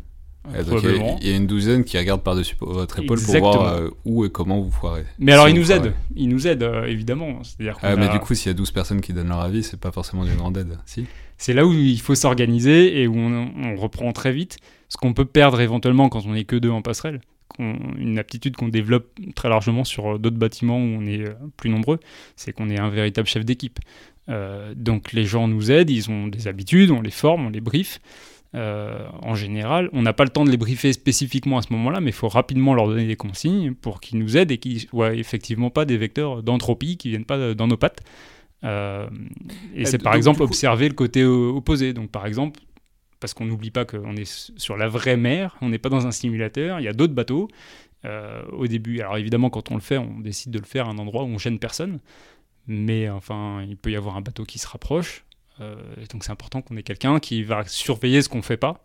Il 0.55 1.29
y, 1.29 1.33
a 1.33 1.37
une 1.37 1.47
douzaine 1.47 1.85
qui 1.85 1.99
regardent 1.99 2.23
par-dessus 2.23 2.57
votre 2.61 2.99
épaule 3.01 3.21
pour 3.21 3.39
voir 3.39 3.81
où 4.05 4.25
et 4.25 4.31
comment 4.31 4.61
vous 4.61 4.71
foirez. 4.71 5.05
Mais 5.19 5.33
alors, 5.33 5.49
ils 5.49 5.55
nous 5.55 5.73
aident. 5.73 5.93
Ils 6.15 6.29
nous 6.29 6.47
aident, 6.47 6.71
évidemment. 6.87 7.43
C'est-à-dire 7.43 7.79
ah, 7.83 7.97
mais 7.97 8.09
du 8.09 8.19
coup, 8.19 8.35
s'il 8.35 8.51
y 8.51 8.55
a 8.55 8.55
12 8.55 8.71
personnes 8.71 9.01
qui 9.01 9.13
donnent 9.13 9.29
leur 9.29 9.41
avis, 9.41 9.63
c'est 9.63 9.81
pas 9.81 9.93
forcément 9.93 10.25
d'une 10.25 10.37
grande 10.37 10.57
aide. 10.57 10.79
Si? 10.87 11.07
C'est 11.39 11.53
là 11.53 11.67
où 11.67 11.73
il 11.73 12.01
faut 12.01 12.15
s'organiser 12.15 13.01
et 13.03 13.07
où 13.07 13.17
on, 13.17 13.51
on, 13.63 13.77
reprend 13.77 14.13
très 14.13 14.33
vite. 14.33 14.59
Ce 14.89 14.97
qu'on 14.97 15.13
peut 15.13 15.25
perdre 15.25 15.61
éventuellement 15.61 16.09
quand 16.09 16.25
on 16.27 16.33
n'est 16.33 16.45
que 16.45 16.57
deux 16.57 16.71
en 16.71 16.81
passerelle 16.81 17.21
une 17.59 18.19
aptitude 18.19 18.57
qu'on 18.57 18.69
développe 18.69 19.19
très 19.35 19.49
largement 19.49 19.85
sur 19.85 20.15
euh, 20.15 20.19
d'autres 20.19 20.37
bâtiments 20.37 20.79
où 20.79 20.99
on 21.01 21.07
est 21.07 21.27
euh, 21.27 21.35
plus 21.57 21.71
nombreux, 21.71 22.01
c'est 22.37 22.53
qu'on 22.53 22.69
est 22.69 22.79
un 22.79 22.91
véritable 22.91 23.29
chef 23.29 23.45
d'équipe. 23.45 23.79
Euh, 24.29 24.75
donc 24.75 25.13
les 25.13 25.25
gens 25.25 25.49
nous 25.49 25.71
aident, 25.71 25.91
ils 25.91 26.11
ont 26.11 26.27
des 26.27 26.49
habitudes, 26.49 26.91
on 26.91 27.01
les 27.01 27.11
forme, 27.11 27.47
on 27.47 27.51
les 27.51 27.61
briefe. 27.61 28.01
En 28.55 29.35
général, 29.35 29.91
on 29.93 30.03
n'a 30.03 30.13
pas 30.13 30.25
le 30.25 30.31
temps 30.31 30.45
de 30.45 30.51
les 30.51 30.57
briefer 30.57 30.93
spécifiquement 30.93 31.59
à 31.59 31.63
ce 31.63 31.73
moment-là, 31.75 32.01
mais 32.01 32.11
il 32.11 32.15
faut 32.15 32.29
rapidement 32.29 32.73
leur 32.73 32.89
donner 32.89 33.07
des 33.07 33.17
consignes 33.17 33.75
pour 33.75 34.01
qu'ils 34.01 34.19
nous 34.19 34.37
aident 34.37 34.51
et 34.51 34.59
qu'ils 34.59 34.81
soient 34.81 35.15
effectivement 35.15 35.69
pas 35.69 35.85
des 35.85 35.99
vecteurs 35.99 36.43
d'entropie 36.43 36.97
qui 36.97 37.11
viennent 37.11 37.27
pas 37.27 37.55
dans 37.55 37.67
nos 37.67 37.77
pattes. 37.77 38.03
et 38.63 39.85
c'est 39.85 40.03
par 40.03 40.15
exemple 40.15 40.43
observer 40.43 40.89
le 40.89 40.95
côté 40.95 41.25
opposé. 41.25 41.93
Donc 41.93 42.11
par 42.11 42.27
exemple, 42.27 42.61
parce 43.21 43.35
qu'on 43.35 43.45
n'oublie 43.45 43.71
pas 43.71 43.85
qu'on 43.85 44.17
est 44.17 44.53
sur 44.57 44.77
la 44.77 44.89
vraie 44.89 45.17
mer, 45.17 45.57
on 45.61 45.69
n'est 45.69 45.79
pas 45.79 45.89
dans 45.89 46.07
un 46.07 46.11
simulateur, 46.11 46.81
il 46.81 46.85
y 46.85 46.89
a 46.89 46.93
d'autres 46.93 47.15
bateaux. 47.15 47.49
Euh, 48.05 48.43
au 48.53 48.67
début, 48.67 49.01
alors 49.01 49.17
évidemment, 49.17 49.51
quand 49.51 49.71
on 49.71 49.75
le 49.75 49.81
fait, 49.81 49.99
on 49.99 50.21
décide 50.21 50.53
de 50.53 50.59
le 50.59 50.65
faire 50.65 50.87
à 50.87 50.91
un 50.91 50.99
endroit 50.99 51.25
où 51.25 51.27
on 51.27 51.39
gêne 51.39 51.59
personne, 51.59 51.99
mais 52.67 53.09
enfin, 53.09 53.65
il 53.69 53.77
peut 53.77 53.91
y 53.91 53.97
avoir 53.97 54.17
un 54.17 54.21
bateau 54.21 54.45
qui 54.45 54.59
se 54.59 54.69
rapproche, 54.69 55.25
euh, 55.61 55.77
donc 56.11 56.25
c'est 56.25 56.33
important 56.33 56.63
qu'on 56.63 56.77
ait 56.77 56.83
quelqu'un 56.83 57.19
qui 57.19 57.43
va 57.43 57.65
surveiller 57.67 58.23
ce 58.23 58.29
qu'on 58.29 58.39
ne 58.39 58.43
fait 58.43 58.57
pas, 58.57 58.83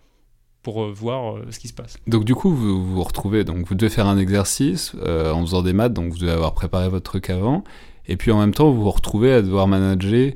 pour 0.63 0.91
voir 0.91 1.37
ce 1.49 1.57
qui 1.57 1.67
se 1.67 1.73
passe. 1.73 1.97
Donc 2.07 2.23
du 2.23 2.35
coup, 2.35 2.53
vous 2.53 2.85
vous 2.85 3.03
retrouvez, 3.03 3.43
donc 3.43 3.65
vous 3.65 3.75
devez 3.75 3.89
faire 3.89 4.07
un 4.07 4.17
exercice 4.17 4.93
en 4.95 5.41
faisant 5.41 5.63
des 5.63 5.73
maths, 5.73 5.93
donc 5.93 6.11
vous 6.11 6.19
devez 6.19 6.31
avoir 6.31 6.53
préparé 6.53 6.87
votre 6.87 7.03
truc 7.03 7.31
avant, 7.31 7.63
et 8.05 8.15
puis 8.15 8.31
en 8.31 8.39
même 8.39 8.53
temps, 8.53 8.69
vous 8.71 8.83
vous 8.83 8.91
retrouvez 8.91 9.33
à 9.33 9.41
devoir 9.41 9.67
manager 9.67 10.33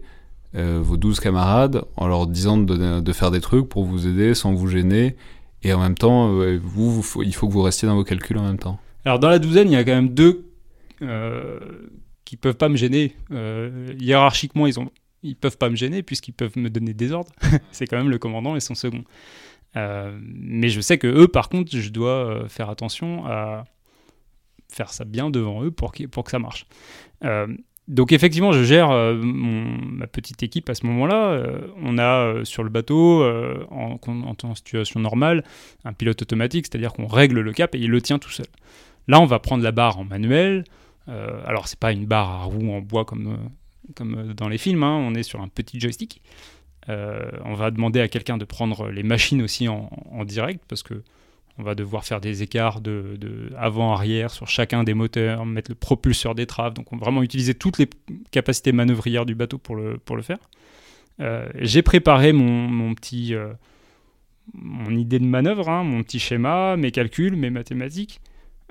vos 0.54 0.98
12 0.98 1.20
camarades 1.20 1.84
en 1.96 2.08
leur 2.08 2.26
disant 2.26 2.58
de, 2.58 3.02
de, 3.02 3.14
faire 3.14 3.30
des 3.30 3.42
trucs 3.42 3.70
pour 3.70 3.84
vous 3.84 4.08
aider 4.08 4.34
sans 4.34 4.54
vous 4.54 4.68
gêner, 4.68 5.16
et 5.62 5.74
en 5.74 5.80
même 5.80 5.96
temps, 5.96 6.30
vous, 6.64 7.02
vous, 7.02 7.22
il 7.22 7.36
faut 7.36 7.48
que 7.48 7.54
vous 7.54 7.62
restiez 7.62 7.88
dans 7.88 7.96
vos 7.96 8.04
calculs 8.04 8.40
en 8.40 8.44
même 8.44 8.58
temps. 8.58 8.80
Alors 9.06 9.20
dans 9.20 9.30
la 9.30 9.38
douzaine, 9.38 9.70
il 9.70 9.74
y 9.74 9.78
a 9.78 9.84
quand 9.84 9.94
même 9.94 10.10
deux 10.10 10.46
euh, 11.02 11.60
qui 12.24 12.38
peuvent 12.38 12.56
pas 12.56 12.70
me 12.70 12.76
gêner. 12.76 13.16
Euh, 13.32 13.94
hiérarchiquement, 14.00 14.66
ils 14.66 14.80
ont, 14.80 14.90
ils 15.26 15.36
peuvent 15.36 15.58
pas 15.58 15.70
me 15.70 15.76
gêner 15.76 16.04
puisqu'ils 16.04 16.34
peuvent 16.34 16.58
me 16.58 16.70
donner 16.70 16.94
des 16.94 17.12
ordres. 17.12 17.32
c'est 17.72 17.88
quand 17.88 17.98
même 17.98 18.10
le 18.10 18.18
commandant 18.18 18.56
et 18.56 18.60
son 18.60 18.76
second. 18.76 19.04
Euh, 19.76 20.18
mais 20.22 20.70
je 20.70 20.80
sais 20.80 20.98
que 20.98 21.08
eux, 21.08 21.28
par 21.28 21.50
contre, 21.50 21.76
je 21.76 21.90
dois 21.90 22.12
euh, 22.12 22.48
faire 22.48 22.70
attention 22.70 23.26
à 23.26 23.66
faire 24.72 24.92
ça 24.92 25.06
bien 25.06 25.30
devant 25.30 25.64
eux 25.64 25.72
pour, 25.72 25.94
pour 26.12 26.24
que 26.24 26.32
ça 26.32 26.40
marche. 26.40 26.66
donc 27.88 28.12
effectivement, 28.12 28.52
je 28.52 28.64
gère 28.64 28.90
ma 28.90 30.08
petite 30.08 30.44
équipe 30.44 30.70
à 30.70 30.76
ce 30.76 30.86
moment-là. 30.88 31.46
on 31.82 31.98
a 31.98 32.44
sur 32.44 32.64
le 32.64 32.70
bateau, 32.70 33.24
en, 33.70 34.00
en, 34.08 34.56
situation 34.56 35.00
normale, 35.00 35.44
un 35.86 35.94
pilote 35.94 36.22
automatique, 36.22 36.66
c'est-à-dire 36.66 36.94
qu'on 36.94 37.08
règle 37.08 37.40
le 37.40 37.54
cap 37.54 37.74
et 37.76 37.80
il 37.80 37.90
le 37.90 38.02
tient 38.02 38.20
tout 38.20 38.32
seul. 38.32 38.48
Là, 39.08 39.22
on 39.22 39.26
va 39.26 39.40
prendre 39.40 39.64
la 39.64 39.72
barre 39.72 40.00
en 40.00 40.04
manuel. 40.04 40.64
Euh, 41.08 41.42
alors, 41.46 41.68
c'est 41.68 41.80
pas 41.80 41.92
une 41.92 42.06
barre 42.06 42.30
à 42.30 42.44
roue 42.44 42.72
en 42.72 42.82
bois 42.82 43.06
comme, 43.06 43.28
euh, 43.28 43.50
comme 43.96 44.34
dans 44.34 44.48
les 44.48 44.58
films, 44.58 44.84
hein. 44.84 44.96
on 44.96 45.14
est 45.16 45.24
sur 45.24 45.42
un 45.42 45.48
petit 45.48 45.80
joystick. 45.80 46.22
Euh, 46.90 47.32
on 47.44 47.54
va 47.54 47.72
demander 47.72 48.00
à 48.00 48.08
quelqu'un 48.08 48.38
de 48.38 48.46
prendre 48.46 48.90
les 48.90 49.04
machines 49.04 49.42
aussi 49.42 49.68
en, 49.68 49.90
direct 50.24 50.64
parce 50.68 50.84
que 50.84 51.04
on 51.58 51.64
va 51.64 51.74
devoir 51.74 52.04
faire 52.04 52.20
des 52.20 52.44
écarts 52.44 52.82
de, 52.82 53.18
avant-arrière 53.58 54.30
sur 54.30 54.48
chacun 54.48 54.84
des 54.84 54.94
moteurs, 54.94 55.46
mettre 55.46 55.72
le 55.72 55.76
propulseur 55.76 56.36
des 56.36 56.46
traves. 56.46 56.74
Donc, 56.74 56.92
on 56.92 56.98
va 56.98 57.06
vraiment 57.06 57.24
utiliser 57.24 57.54
toutes 57.54 57.78
les 57.78 57.88
capacités 58.32 58.74
manœuvrières 58.74 59.26
du 59.26 59.36
bateau 59.36 59.58
pour 59.58 59.78
le, 59.78 59.98
pour 59.98 60.18
le 60.18 60.22
faire. 60.22 60.40
J'ai 61.60 61.82
préparé 61.82 62.34
mon, 62.34 62.44
mon 62.44 62.94
petit, 62.94 63.34
mon 64.54 64.92
idée 64.92 65.20
de 65.20 65.26
manœuvre, 65.26 65.70
hein, 65.70 65.84
mon 65.84 66.04
petit 66.04 66.20
schéma, 66.20 66.76
mes 66.78 66.92
calculs, 66.92 67.36
mes 67.36 67.50
mathématiques. 67.50 68.22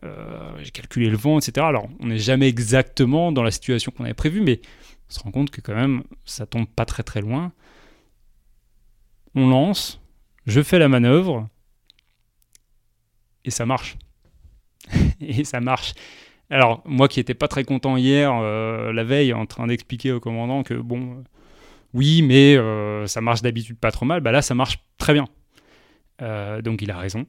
Euh, 0.05 0.50
j'ai 0.62 0.70
calculé 0.70 1.09
le 1.09 1.16
vent, 1.16 1.38
etc. 1.38 1.66
Alors, 1.66 1.88
on 2.00 2.07
n'est 2.07 2.18
jamais 2.18 2.48
exactement 2.48 3.33
dans 3.33 3.42
la 3.42 3.50
situation 3.50 3.92
qu'on 3.96 4.05
avait 4.05 4.14
prévue, 4.14 4.40
mais 4.40 4.61
on 5.09 5.12
se 5.12 5.21
rend 5.21 5.31
compte 5.31 5.51
que 5.51 5.61
quand 5.61 5.75
même, 5.75 6.03
ça 6.25 6.47
tombe 6.47 6.67
pas 6.67 6.85
très 6.85 7.03
très 7.03 7.21
loin. 7.21 7.53
On 9.35 9.49
lance, 9.49 10.01
je 10.47 10.62
fais 10.62 10.79
la 10.79 10.88
manœuvre, 10.88 11.49
et 13.45 13.51
ça 13.51 13.67
marche. 13.67 13.97
et 15.21 15.45
ça 15.45 15.61
marche. 15.61 15.95
Alors, 16.51 16.83
moi 16.85 17.09
qui 17.09 17.21
n'étais 17.21 17.35
pas 17.35 17.49
très 17.49 17.64
content 17.64 17.97
hier, 17.97 18.33
euh, 18.35 18.93
la 18.93 19.05
veille, 19.05 19.33
en 19.33 19.47
train 19.47 19.67
d'expliquer 19.67 20.12
au 20.12 20.21
commandant 20.21 20.62
que, 20.62 20.75
bon, 20.75 21.19
euh, 21.19 21.23
oui, 21.95 22.23
mais 22.23 22.57
ça 23.07 23.21
marche 23.21 23.43
d'habitude 23.43 23.79
pas 23.79 23.93
trop 23.93 24.05
mal, 24.05 24.21
bah 24.21 24.33
là, 24.33 24.43
ça 24.43 24.55
marche 24.55 24.79
très 24.99 25.14
bien. 25.14 25.27
donc, 26.62 26.83
il 26.83 26.90
a 26.90 26.99
raison. 26.99 27.27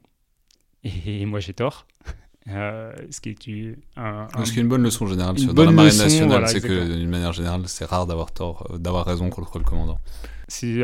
Et 0.84 1.26
moi, 1.26 1.40
j'ai 1.40 1.54
tort. 1.54 1.88
Euh, 2.48 2.94
ce 3.10 3.22
qui 3.22 3.30
est 3.30 3.76
un, 3.98 4.28
une 4.56 4.68
bonne 4.68 4.84
leçon 4.84 5.08
générale 5.08 5.40
sur, 5.40 5.54
dans 5.54 5.66
la 5.66 5.72
marine 5.72 5.98
nationale, 5.98 6.48
c'est 6.48 6.62
que 6.62 6.96
d'une 6.96 7.10
manière 7.10 7.34
générale, 7.34 7.64
c'est 7.66 7.86
rare 7.86 8.06
d'avoir 8.06 8.32
tort, 8.32 8.68
euh, 8.72 8.78
d'avoir 8.78 9.06
raison 9.06 9.30
contre 9.30 9.58
le 9.58 9.64
commandant. 9.64 10.00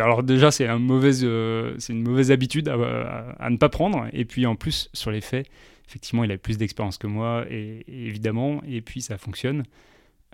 Alors 0.02 0.24
déjà, 0.24 0.50
c'est 0.50 0.65
un 0.65 0.80
mauvaise, 0.80 1.21
euh, 1.24 1.76
c'est 1.78 1.93
une 1.93 2.02
mauvaise 2.02 2.32
habitude 2.32 2.67
à, 2.67 3.50
ne 3.50 3.58
pas 3.58 3.69
prendre. 3.69 4.08
Et 4.12 4.26
puis 4.26 4.47
en 4.47 4.56
plus, 4.56 4.89
sur 4.93 5.12
les 5.12 5.21
faits, 5.21 5.47
effectivement, 5.88 6.24
il 6.24 6.32
a 6.32 6.38
plus 6.39 6.58
d'expérience 6.58 6.97
que 6.97 7.06
moi, 7.06 7.45
et, 7.47 7.86
évidemment, 7.88 8.63
et 8.67 8.82
puis 8.82 9.04
ça 9.04 9.19
fonctionne. 9.19 9.63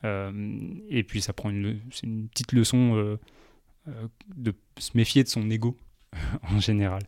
et 0.04 1.04
puis 1.06 1.22
ça 1.22 1.34
prend 1.34 1.50
une, 1.50 1.82
une 2.04 2.30
petite 2.30 2.54
leçon 2.54 3.18
de 4.34 4.54
se 4.78 4.92
méfier 4.96 5.26
de 5.26 5.30
son 5.30 5.50
ego 5.50 5.76
en 6.44 6.62
général. 6.62 7.02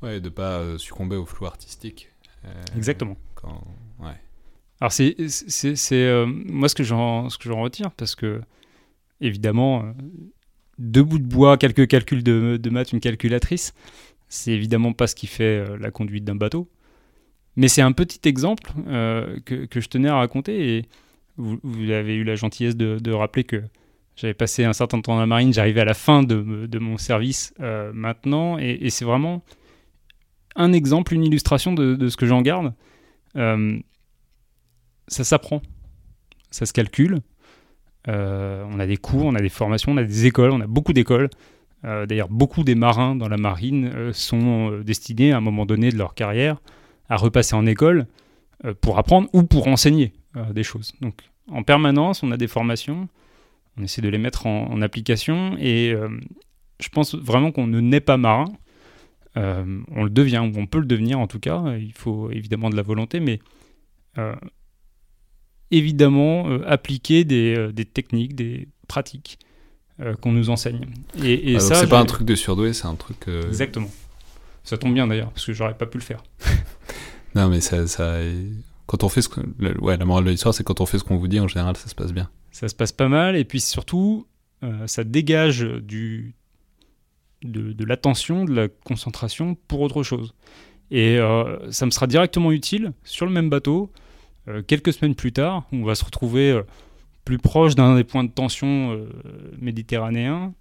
Ouais, 0.00 0.20
de 0.20 0.30
pas 0.30 0.78
succomber 0.78 1.16
au 1.16 1.26
flou 1.26 1.44
artistique. 1.44 2.11
Exactement. 2.76 3.16
Alors 4.82 4.90
c'est 4.90 5.14
euh, 5.92 6.26
moi 6.26 6.68
ce 6.68 6.74
que 6.74 6.82
j'en 6.82 7.28
retire 7.28 7.92
parce 7.92 8.16
que 8.16 8.40
évidemment 9.20 9.84
euh, 9.84 9.92
deux 10.78 11.04
bouts 11.04 11.20
de 11.20 11.24
bois, 11.24 11.56
quelques 11.56 11.86
calculs 11.86 12.24
de, 12.24 12.58
de 12.60 12.70
maths, 12.70 12.90
une 12.90 12.98
calculatrice, 12.98 13.74
c'est 14.28 14.50
évidemment 14.50 14.92
pas 14.92 15.06
ce 15.06 15.14
qui 15.14 15.28
fait 15.28 15.64
euh, 15.64 15.78
la 15.78 15.92
conduite 15.92 16.24
d'un 16.24 16.34
bateau. 16.34 16.68
Mais 17.54 17.68
c'est 17.68 17.82
un 17.82 17.92
petit 17.92 18.28
exemple 18.28 18.72
que, 19.44 19.66
que, 19.66 19.80
je 19.80 19.88
tenais 19.88 20.08
à 20.08 20.16
raconter 20.16 20.78
et 20.78 20.86
vous, 21.36 21.60
vous 21.62 21.90
avez 21.90 22.14
eu 22.14 22.24
la 22.24 22.34
gentillesse 22.34 22.76
de, 22.76 22.98
de 22.98 23.12
rappeler 23.12 23.44
que 23.44 23.62
j'avais 24.16 24.34
passé 24.34 24.64
un 24.64 24.72
certain 24.72 25.00
temps 25.00 25.12
dans 25.12 25.20
la 25.20 25.26
marine, 25.26 25.52
j'arrivais 25.52 25.82
à 25.82 25.84
la 25.84 25.94
fin 25.94 26.22
de, 26.22 26.66
de 26.66 26.78
mon 26.78 26.96
service 26.96 27.52
maintenant 27.92 28.58
et, 28.58 28.78
et 28.80 28.88
c'est 28.88 29.04
vraiment 29.04 29.44
un 30.56 30.72
exemple, 30.72 31.14
une 31.14 31.24
illustration 31.24 31.72
de, 31.72 32.08
ce 32.08 32.16
que 32.16 32.26
j'en 32.26 32.42
garde. 32.42 32.74
Euh, 33.36 33.78
ça 35.08 35.24
s'apprend, 35.24 35.62
ça 36.50 36.66
se 36.66 36.72
calcule. 36.72 37.20
Euh, 38.08 38.64
on 38.70 38.78
a 38.80 38.86
des 38.86 38.96
cours, 38.96 39.26
on 39.26 39.34
a 39.34 39.40
des 39.40 39.48
formations, 39.48 39.92
on 39.92 39.96
a 39.96 40.04
des 40.04 40.26
écoles, 40.26 40.50
on 40.50 40.60
a 40.60 40.66
beaucoup 40.66 40.92
d'écoles. 40.92 41.30
Euh, 41.84 42.06
d'ailleurs, 42.06 42.28
beaucoup 42.28 42.62
des 42.62 42.74
marins 42.74 43.16
dans 43.16 43.28
la 43.28 43.36
marine 43.36 44.12
sont 44.12 44.80
destinés 44.84 45.32
à 45.32 45.38
un 45.38 45.40
moment 45.40 45.66
donné 45.66 45.90
de 45.90 45.96
leur 45.96 46.14
carrière 46.14 46.60
à 47.08 47.16
repasser 47.16 47.54
en 47.54 47.66
école 47.66 48.06
pour 48.80 48.98
apprendre 48.98 49.28
ou 49.32 49.42
pour 49.42 49.66
enseigner 49.66 50.12
des 50.52 50.62
choses. 50.62 50.92
Donc, 51.00 51.20
en 51.50 51.62
permanence, 51.62 52.22
on 52.22 52.30
a 52.30 52.36
des 52.36 52.46
formations, 52.46 53.08
on 53.76 53.82
essaie 53.82 54.00
de 54.00 54.08
les 54.08 54.18
mettre 54.18 54.46
en 54.46 54.80
application 54.80 55.56
et 55.58 55.94
je 56.80 56.88
pense 56.88 57.14
vraiment 57.14 57.50
qu'on 57.50 57.66
ne 57.66 57.80
naît 57.80 58.00
pas 58.00 58.16
marin, 58.16 58.46
euh, 59.36 59.80
on 59.90 60.04
le 60.04 60.10
devient, 60.10 60.38
ou 60.38 60.58
on 60.58 60.66
peut 60.66 60.78
le 60.78 60.86
devenir 60.86 61.18
en 61.18 61.26
tout 61.26 61.40
cas. 61.40 61.76
Il 61.78 61.92
faut 61.92 62.30
évidemment 62.30 62.70
de 62.70 62.76
la 62.76 62.82
volonté, 62.82 63.20
mais 63.20 63.40
euh, 64.18 64.34
évidemment 65.70 66.48
euh, 66.48 66.62
appliquer 66.66 67.24
des, 67.24 67.72
techniques, 67.92 68.34
des 68.34 68.68
pratiques 68.88 69.38
qu'on 70.20 70.32
nous 70.32 70.50
enseigne. 70.50 70.86
Et, 71.22 71.54
ah, 71.56 71.60
ça, 71.60 71.74
c'est 71.76 71.88
pas 71.88 72.00
un 72.00 72.04
truc 72.04 72.26
de 72.26 72.34
surdoué, 72.34 72.72
c'est 72.72 72.86
un 72.86 72.96
truc. 72.96 73.28
Exactement. 73.46 73.90
Ça 74.64 74.76
tombe 74.76 74.94
bien 74.94 75.06
d'ailleurs, 75.06 75.30
parce 75.30 75.46
que 75.46 75.52
j'aurais 75.52 75.76
pas 75.76 75.86
pu 75.86 75.98
le 75.98 76.02
faire. 76.02 76.22
non, 77.34 77.48
mais 77.48 77.60
ça, 77.60 77.86
ça, 77.86 78.16
quand 78.86 79.04
on 79.04 79.08
fait 79.08 79.22
ce 79.22 79.28
que, 79.28 79.40
ouais, 79.80 79.96
la 79.96 80.04
morale 80.04 80.24
de 80.24 80.30
l'histoire, 80.30 80.54
c'est 80.54 80.64
quand 80.64 80.80
on 80.80 80.86
fait 80.86 80.98
ce 80.98 81.04
qu'on 81.04 81.16
vous 81.16 81.28
dit, 81.28 81.38
en 81.40 81.48
général, 81.48 81.76
ça 81.76 81.88
se 81.88 81.94
passe 81.94 82.12
bien. 82.12 82.28
Ça 82.50 82.68
se 82.68 82.74
passe 82.74 82.92
pas 82.92 83.08
mal, 83.08 83.36
et 83.36 83.44
puis 83.44 83.60
surtout, 83.60 84.26
ça 84.86 85.04
dégage 85.04 85.60
du 85.60 86.34
de, 87.42 87.84
l'attention, 87.84 88.44
de 88.44 88.54
la 88.54 88.68
concentration 88.68 89.56
pour 89.68 89.80
autre 89.80 90.02
chose. 90.02 90.34
Et 90.90 91.18
euh, 91.18 91.70
ça 91.70 91.86
me 91.86 91.90
sera 91.90 92.06
directement 92.06 92.52
utile 92.52 92.92
sur 93.04 93.26
le 93.26 93.32
même 93.32 93.48
bateau, 93.48 93.90
euh, 94.48 94.62
quelques 94.62 94.92
semaines 94.92 95.14
plus 95.14 95.32
tard, 95.32 95.66
où 95.72 95.76
on 95.76 95.84
va 95.84 95.94
se 95.94 96.04
retrouver 96.04 96.50
euh, 96.50 96.62
plus 97.24 97.38
proche 97.38 97.74
d'un 97.74 97.96
des 97.96 98.04
points 98.04 98.24
de 98.24 98.30
tension 98.30 99.00
méditerranéens, 99.60 100.54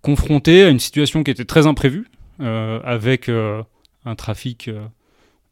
confronté 0.00 0.64
à 0.64 0.70
une 0.70 0.78
situation 0.78 1.22
qui 1.22 1.30
était 1.30 1.44
très 1.44 1.66
imprévue, 1.66 2.06
avec 2.38 3.28
un 3.28 4.14
trafic, 4.16 4.70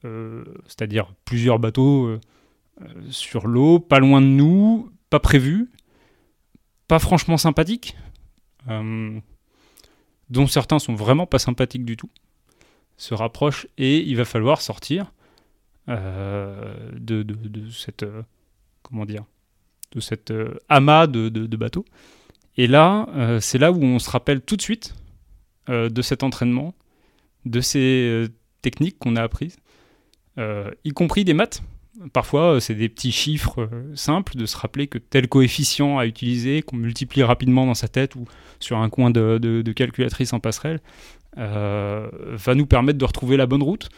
c'est-à-dire 0.03 1.12
plusieurs 1.27 1.59
bateaux 1.59 2.18
sur 3.11 3.47
l'eau, 3.47 3.79
pas 3.79 3.99
loin 3.99 4.23
de 4.23 4.27
nous, 4.27 4.90
pas 5.11 5.21
prévu, 5.21 5.71
pas 6.87 6.99
franchement 6.99 7.37
sympathique, 7.37 7.94
dont 8.66 10.47
certains 10.47 10.79
sont 10.79 10.94
vraiment 10.94 11.27
pas 11.27 11.38
sympathiques 11.38 11.85
du 11.85 11.97
tout, 11.97 12.11
se 12.97 13.14
rapprochent 13.14 13.66
et 13.79 13.99
il 13.99 14.16
va 14.16 14.25
falloir 14.25 14.61
sortir 14.61 15.12
euh, 15.88 16.90
de, 16.99 17.25
cette 17.71 18.03
euh, 18.03 18.23
dire 19.07 19.25
de 19.92 20.01
cette 20.01 20.33
amas 20.68 21.07
de, 21.07 21.57
bateaux. 21.57 21.85
Et 22.57 22.66
là, 22.66 23.09
c'est 23.40 23.59
là 23.59 23.73
où 23.73 23.83
on 23.83 23.99
se 23.99 24.11
rappelle 24.11 24.42
tout 24.42 24.57
de 24.57 24.62
suite 24.62 24.94
de 25.68 26.03
cet 26.03 26.23
entraînement, 26.23 26.75
de 27.47 27.61
ces 27.61 28.27
techniques 28.61 28.99
qu'on 28.99 29.16
a 29.16 29.23
apprises, 29.23 29.57
y 30.37 30.90
compris 30.90 31.25
des 31.25 31.33
maths, 31.35 31.62
Parfois, 32.13 32.55
euh, 32.55 32.61
c'est 32.61 32.75
des 32.75 32.89
petits 32.89 33.11
chiffres 33.11 33.61
euh, 33.61 33.93
simples 33.95 34.37
de 34.37 34.47
se 34.47 34.57
rappeler 34.57 34.87
que 34.87 34.99
tel 34.99 35.29
coefficient 35.29 35.99
à 35.99 36.07
utiliser, 36.07 36.63
qu'on 36.63 36.77
multiplie 36.77 37.23
rapidement 37.25 37.67
dans 37.67 37.75
sa 37.75 37.89
tête 37.89 38.15
ou 38.15 38.25
sur 38.61 38.79
un 38.79 38.89
coin 38.89 39.11
de, 39.11 39.73
calculatrice 39.75 40.33
en 40.33 40.39
passerelle, 40.39 40.81
euh, 41.39 42.09
va 42.33 42.55
nous 42.55 42.67
permettre 42.67 42.99
de 42.99 43.05
retrouver 43.05 43.37
la 43.37 43.47
bonne 43.47 43.63
route. 43.63 43.89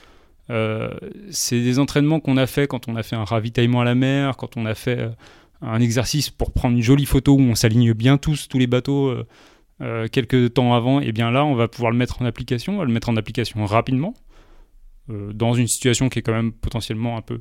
c'est 1.30 1.60
des 1.60 1.78
entraînements 1.78 2.20
qu'on 2.20 2.36
a 2.36 2.46
fait 2.46 2.66
quand 2.66 2.88
on 2.88 2.96
a 2.96 3.02
fait 3.02 3.16
un 3.16 3.24
ravitaillement 3.24 3.82
à 3.82 3.84
la 3.84 3.94
mer, 3.94 4.36
quand 4.36 4.56
on 4.56 4.66
a 4.66 4.74
fait 4.74 5.10
un 5.62 5.80
exercice 5.80 6.30
pour 6.30 6.52
prendre 6.52 6.76
une 6.76 6.82
jolie 6.82 7.06
photo 7.06 7.34
où 7.34 7.40
on 7.40 7.54
s'aligne 7.54 7.92
bien 7.92 8.18
tous, 8.18 8.48
tous 8.48 8.58
les 8.58 8.66
bateaux 8.66 9.14
quelques 10.10 10.54
temps 10.54 10.74
avant, 10.74 11.00
et 11.00 11.06
eh 11.08 11.12
bien 11.12 11.30
là, 11.30 11.44
on 11.44 11.54
va 11.54 11.68
pouvoir 11.68 11.92
le 11.92 11.98
mettre 11.98 12.20
en 12.20 12.24
application, 12.24 12.74
on 12.74 12.78
va 12.78 12.84
le 12.84 12.92
mettre 12.92 13.10
en 13.10 13.16
application 13.16 13.64
rapidement, 13.64 14.14
dans 15.08 15.54
une 15.54 15.68
situation 15.68 16.08
qui 16.08 16.18
est 16.18 16.22
quand 16.22 16.32
même 16.32 16.52
potentiellement 16.52 17.16
un 17.16 17.22
peu 17.22 17.40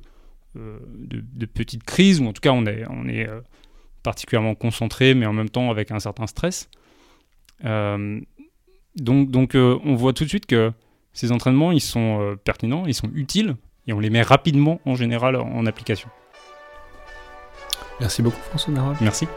de, 0.97 1.23
de, 1.23 1.45
petite 1.45 1.83
crise, 1.83 2.19
ou 2.19 2.27
en 2.27 2.33
tout 2.33 2.41
cas 2.41 2.51
on 2.51 2.65
est, 2.65 2.83
on 2.89 3.07
est 3.07 3.27
particulièrement 4.03 4.55
concentré, 4.55 5.13
mais 5.13 5.25
en 5.25 5.33
même 5.33 5.49
temps 5.49 5.71
avec 5.71 5.91
un 5.91 5.99
certain 5.99 6.27
stress. 6.27 6.69
donc, 7.63 9.31
donc 9.31 9.55
on 9.55 9.95
voit 9.95 10.13
tout 10.13 10.23
de 10.23 10.29
suite 10.29 10.45
que 10.45 10.71
ces 11.13 11.31
entraînements, 11.31 11.71
ils 11.71 11.81
sont 11.81 12.37
pertinents, 12.43 12.85
ils 12.85 12.93
sont 12.93 13.09
utiles, 13.13 13.55
et 13.87 13.93
on 13.93 13.99
les 13.99 14.09
met 14.09 14.21
rapidement 14.21 14.79
en 14.85 14.95
général 14.95 15.35
en 15.35 15.65
application. 15.65 16.09
Merci 17.99 18.21
beaucoup 18.21 18.41
François 18.41 18.73
Narol. 18.73 18.95
Merci. 19.01 19.27